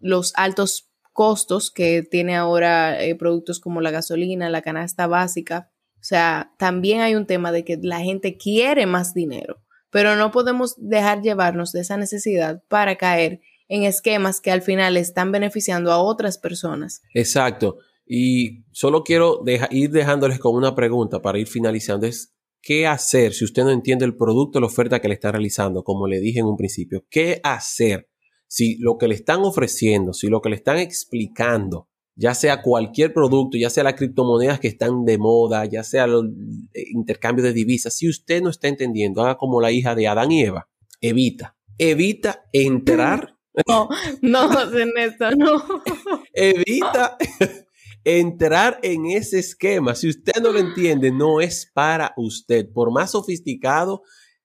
los 0.00 0.32
altos 0.34 0.90
costos 1.14 1.70
que 1.70 2.02
tiene 2.02 2.36
ahora 2.36 3.02
eh, 3.02 3.14
productos 3.14 3.60
como 3.60 3.80
la 3.80 3.92
gasolina, 3.92 4.50
la 4.50 4.60
canasta 4.60 5.06
básica. 5.06 5.70
O 5.94 6.02
sea, 6.06 6.52
también 6.58 7.00
hay 7.00 7.14
un 7.14 7.26
tema 7.26 7.52
de 7.52 7.64
que 7.64 7.78
la 7.80 8.00
gente 8.00 8.36
quiere 8.36 8.84
más 8.84 9.14
dinero, 9.14 9.62
pero 9.90 10.16
no 10.16 10.32
podemos 10.32 10.74
dejar 10.76 11.22
llevarnos 11.22 11.72
de 11.72 11.80
esa 11.80 11.96
necesidad 11.96 12.62
para 12.68 12.96
caer 12.96 13.40
en 13.68 13.84
esquemas 13.84 14.40
que 14.40 14.50
al 14.50 14.60
final 14.60 14.96
están 14.96 15.32
beneficiando 15.32 15.92
a 15.92 16.02
otras 16.02 16.36
personas. 16.36 17.00
Exacto. 17.14 17.78
Y 18.04 18.64
solo 18.72 19.04
quiero 19.04 19.42
ir 19.70 19.90
dejándoles 19.90 20.38
con 20.40 20.56
una 20.56 20.74
pregunta 20.74 21.22
para 21.22 21.38
ir 21.38 21.46
finalizando. 21.46 22.06
Es, 22.06 22.34
¿qué 22.60 22.88
hacer 22.88 23.32
si 23.32 23.44
usted 23.44 23.62
no 23.62 23.70
entiende 23.70 24.04
el 24.04 24.16
producto 24.16 24.60
la 24.60 24.66
oferta 24.66 25.00
que 25.00 25.08
le 25.08 25.14
está 25.14 25.30
realizando? 25.30 25.84
Como 25.84 26.08
le 26.08 26.20
dije 26.20 26.40
en 26.40 26.46
un 26.46 26.56
principio, 26.56 27.06
¿qué 27.08 27.40
hacer 27.44 28.10
si 28.54 28.76
lo 28.76 28.98
que 28.98 29.08
le 29.08 29.16
están 29.16 29.40
ofreciendo, 29.40 30.12
si 30.12 30.28
lo 30.28 30.40
que 30.40 30.48
le 30.48 30.54
están 30.54 30.78
explicando, 30.78 31.88
ya 32.14 32.36
sea 32.36 32.62
cualquier 32.62 33.12
producto, 33.12 33.58
ya 33.58 33.68
sea 33.68 33.82
las 33.82 33.94
criptomonedas 33.94 34.60
que 34.60 34.68
están 34.68 35.04
de 35.04 35.18
moda, 35.18 35.64
ya 35.64 35.82
sea 35.82 36.04
el 36.04 36.68
eh, 36.72 36.84
intercambio 36.92 37.44
de 37.44 37.52
divisas, 37.52 37.96
si 37.96 38.08
usted 38.08 38.40
no 38.42 38.50
está 38.50 38.68
entendiendo, 38.68 39.22
haga 39.22 39.38
como 39.38 39.60
la 39.60 39.72
hija 39.72 39.96
de 39.96 40.06
Adán 40.06 40.30
y 40.30 40.44
Eva, 40.44 40.68
evita, 41.00 41.56
evita 41.78 42.44
entrar. 42.52 43.32
No, 43.68 43.88
no, 44.20 44.50
Ernesto, 44.76 45.30
no. 45.30 45.62
evita 46.32 47.16
entrar 48.04 48.80
en 48.82 49.06
ese 49.06 49.38
esquema. 49.38 49.94
Si 49.94 50.08
usted 50.08 50.42
no 50.42 50.50
lo 50.50 50.58
entiende, 50.58 51.12
no 51.12 51.40
es 51.40 51.70
para 51.72 52.14
usted. 52.16 52.68
Por 52.72 52.92
más 52.92 53.12
sofisticado 53.12 54.02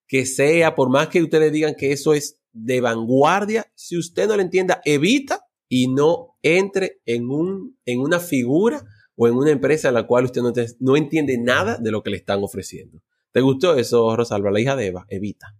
que 0.07 0.27
sea, 0.27 0.75
por 0.75 0.91
más 0.91 1.07
que 1.07 1.23
usted 1.23 1.39
le 1.39 1.49
digan 1.49 1.73
que 1.75 1.91
eso 1.91 2.13
es 2.13 2.38
de 2.63 2.81
vanguardia. 2.81 3.65
Si 3.75 3.97
usted 3.97 4.27
no 4.27 4.35
lo 4.35 4.41
entienda, 4.41 4.81
evita 4.85 5.45
y 5.67 5.87
no 5.87 6.37
entre 6.41 7.01
en, 7.05 7.29
un, 7.29 7.77
en 7.85 7.99
una 7.99 8.19
figura 8.19 8.83
o 9.15 9.27
en 9.27 9.35
una 9.35 9.51
empresa 9.51 9.89
en 9.89 9.95
la 9.95 10.07
cual 10.07 10.25
usted 10.25 10.41
no, 10.41 10.53
no 10.79 10.95
entiende 10.95 11.37
nada 11.37 11.77
de 11.77 11.91
lo 11.91 12.01
que 12.03 12.09
le 12.09 12.17
están 12.17 12.43
ofreciendo. 12.43 13.03
¿Te 13.31 13.41
gustó 13.41 13.75
eso, 13.75 14.15
Rosalba, 14.15 14.51
la 14.51 14.59
hija 14.59 14.75
de 14.75 14.87
Eva? 14.87 15.05
Evita. 15.09 15.55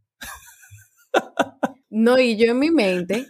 No, 1.92 2.20
y 2.20 2.38
yo 2.38 2.52
en 2.52 2.60
mi 2.60 2.70
mente, 2.70 3.26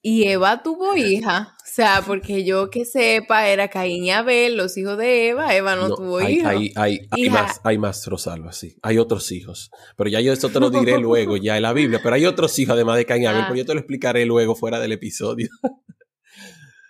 y 0.00 0.28
Eva 0.28 0.62
tuvo 0.62 0.96
hija, 0.96 1.57
sea, 1.82 2.02
porque 2.04 2.44
yo 2.44 2.70
que 2.70 2.84
sepa, 2.84 3.48
era 3.48 3.68
Caín 3.68 4.04
y 4.04 4.10
Abel, 4.10 4.56
los 4.56 4.76
hijos 4.76 4.98
de 4.98 5.28
Eva, 5.28 5.54
Eva 5.54 5.76
no, 5.76 5.94
tuvo 5.94 6.20
hijos. 6.20 6.46
Hay, 6.46 6.72
hay, 6.74 7.30
más, 7.30 7.60
hay 7.62 7.78
más, 7.78 8.04
Rosalba, 8.06 8.52
sí. 8.52 8.76
Hay 8.82 8.98
otros 8.98 9.30
hijos. 9.30 9.70
Pero 9.96 10.10
ya 10.10 10.20
yo 10.20 10.32
esto 10.32 10.48
te 10.48 10.58
lo 10.58 10.70
diré 10.80 10.98
luego, 10.98 11.36
ya 11.36 11.56
en 11.56 11.62
la 11.62 11.72
Biblia. 11.72 12.00
Pero 12.02 12.16
hay 12.16 12.26
otros 12.26 12.58
hijos 12.58 12.74
además 12.74 12.96
de 12.96 13.06
Caín 13.06 13.22
y 13.22 13.26
Abel, 13.26 13.42
ah. 13.42 13.46
pero 13.48 13.58
yo 13.58 13.64
te 13.64 13.74
lo 13.74 13.80
explicaré 13.80 14.26
luego 14.26 14.56
fuera 14.56 14.80
del 14.80 14.90
episodio. 14.90 15.48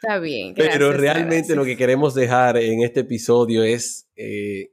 Está 0.01 0.19
bien. 0.21 0.55
pero 0.57 0.93
realmente 0.93 1.55
lo 1.55 1.65
que 1.65 1.77
queremos 1.77 2.15
dejar 2.15 2.57
en 2.57 2.83
este 2.83 3.01
episodio 3.01 3.65
es, 3.65 4.09
eh, 4.17 4.71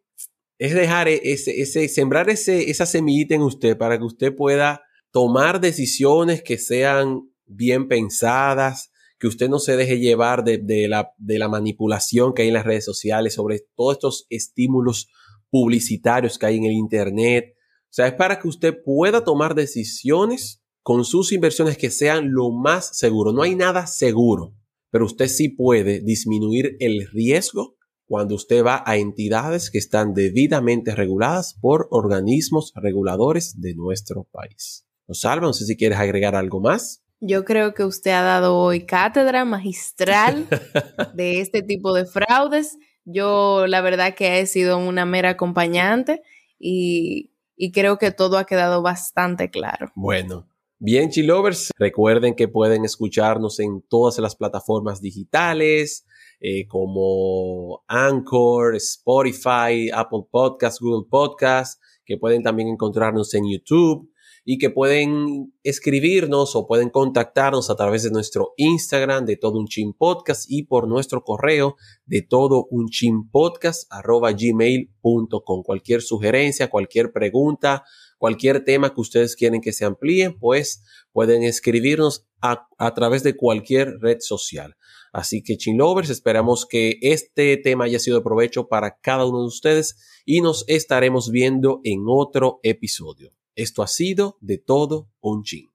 es 0.59 0.73
dejar 0.75 1.09
ese, 1.09 1.59
ese, 1.61 1.89
sembrar 1.89 2.29
ese, 2.29 2.69
esa 2.69 2.85
semillita 2.85 3.35
en 3.35 3.41
usted 3.41 3.75
para 3.75 3.97
que 3.97 4.05
usted 4.05 4.33
pueda 4.33 4.83
tomar 5.11 5.59
decisiones 5.59 6.41
que 6.41 6.57
sean 6.57 7.29
bien 7.45 7.87
pensadas, 7.89 8.91
que 9.25 9.29
usted 9.29 9.49
no 9.49 9.57
se 9.57 9.75
deje 9.75 9.97
llevar 9.97 10.43
de, 10.43 10.87
la, 10.87 11.49
manipulación 11.49 12.35
que 12.35 12.43
hay 12.43 12.49
en 12.49 12.53
las 12.53 12.63
redes 12.63 12.85
sociales 12.85 13.33
sobre 13.33 13.65
todos 13.75 13.93
estos 13.93 14.27
estímulos 14.29 15.07
publicitarios 15.49 16.37
que 16.37 16.45
hay 16.45 16.57
en 16.57 16.65
el 16.65 16.73
Internet. 16.73 17.55
O 17.57 17.87
sea, 17.89 18.05
es 18.05 18.13
para 18.13 18.39
que 18.39 18.47
usted 18.47 18.83
pueda 18.85 19.23
tomar 19.23 19.55
decisiones 19.55 20.63
con 20.83 21.05
sus 21.05 21.31
inversiones 21.31 21.75
que 21.75 21.89
sean 21.89 22.33
lo 22.33 22.51
más 22.51 22.99
seguro. 22.99 23.33
No 23.33 23.41
hay 23.41 23.55
nada 23.55 23.87
seguro, 23.87 24.53
pero 24.91 25.05
usted 25.05 25.27
sí 25.27 25.49
puede 25.49 26.01
disminuir 26.01 26.77
el 26.79 27.07
riesgo 27.07 27.77
cuando 28.05 28.35
usted 28.35 28.63
va 28.63 28.83
a 28.85 28.97
entidades 28.97 29.71
que 29.71 29.79
están 29.79 30.13
debidamente 30.13 30.93
reguladas 30.93 31.57
por 31.59 31.87
organismos 31.89 32.73
reguladores 32.75 33.59
de 33.59 33.73
nuestro 33.73 34.25
país. 34.31 34.85
salva, 35.09 35.47
no 35.47 35.53
sé 35.53 35.65
si 35.65 35.75
quieres 35.75 35.97
agregar 35.97 36.35
algo 36.35 36.61
más. 36.61 37.04
Yo 37.27 37.43
creo 37.43 37.73
que 37.73 37.83
usted 37.83 38.11
ha 38.11 38.21
dado 38.21 38.55
hoy 38.55 38.85
cátedra 38.85 39.45
magistral 39.45 40.47
de 41.15 41.41
este 41.41 41.63
tipo 41.63 41.91
de 41.93 42.05
fraudes. 42.05 42.77
Yo 43.03 43.65
la 43.67 43.81
verdad 43.81 44.13
que 44.13 44.39
he 44.39 44.45
sido 44.45 44.77
una 44.77 45.05
mera 45.05 45.31
acompañante 45.31 46.21
y, 46.59 47.31
creo 47.73 47.97
que 47.97 48.11
todo 48.11 48.37
ha 48.37 48.45
quedado 48.45 48.83
bastante 48.83 49.49
claro. 49.49 49.91
Bueno, 49.95 50.47
bien 50.77 51.09
Chilovers, 51.09 51.71
recuerden 51.77 52.35
que 52.35 52.47
pueden 52.47 52.85
escucharnos 52.85 53.59
en 53.59 53.81
todas 53.81 54.19
las 54.19 54.35
plataformas 54.35 55.01
digitales 55.01 56.05
eh, 56.41 56.67
como 56.67 57.83
Anchor, 57.87 58.75
Spotify, 58.75 59.89
Apple 59.91 60.25
Podcasts, 60.29 60.79
Google 60.79 61.07
Podcasts, 61.09 61.79
que 62.05 62.17
pueden 62.17 62.43
también 62.43 62.67
encontrarnos 62.67 63.33
en 63.33 63.49
YouTube 63.49 64.11
y 64.45 64.59
que 64.59 64.69
pueden 64.69 65.53
escribirnos 65.63 66.55
o 66.55 66.67
pueden 66.67 66.89
contactarnos 66.89 67.71
a 67.71 67.75
través 67.75 68.03
de 68.03 68.11
nuestro 68.11 68.53
Instagram 68.57 69.25
de 69.25 69.37
todo 69.37 69.57
un 69.57 69.65
chin 69.65 69.93
podcast 69.93 70.45
y 70.47 70.63
por 70.63 70.87
nuestro 70.87 71.23
correo 71.23 71.75
de 72.05 72.21
todo 72.21 72.67
un 72.69 72.87
chin 72.89 73.27
podcast 73.31 73.91
arroba 73.91 74.31
gmail.com. 74.31 75.63
Cualquier 75.63 76.03
sugerencia, 76.03 76.69
cualquier 76.69 77.11
pregunta, 77.11 77.83
cualquier 78.19 78.63
tema 78.63 78.93
que 78.93 79.01
ustedes 79.01 79.35
quieren 79.35 79.61
que 79.61 79.73
se 79.73 79.83
amplíe, 79.83 80.29
pues 80.31 80.83
pueden 81.11 81.43
escribirnos 81.43 82.27
a, 82.39 82.93
través 82.93 83.23
de 83.23 83.35
cualquier 83.35 83.97
red 83.99 84.17
social. 84.19 84.75
Así 85.11 85.41
que 85.41 85.57
Chinlovers, 85.57 86.11
esperamos 86.11 86.67
que 86.67 86.99
este 87.01 87.57
tema 87.57 87.85
haya 87.85 87.97
sido 87.97 88.17
de 88.17 88.23
provecho 88.23 88.67
para 88.67 88.97
cada 88.99 89.25
uno 89.25 89.41
de 89.41 89.47
ustedes 89.47 90.21
y 90.25 90.41
nos 90.41 90.65
estaremos 90.67 91.31
viendo 91.31 91.81
en 91.83 92.03
otro 92.07 92.59
episodio. 92.61 93.31
Esto 93.57 93.83
ha 93.83 93.87
sido 93.87 94.37
de 94.41 94.57
todo 94.57 95.07
un 95.21 95.43
chin. 95.43 95.69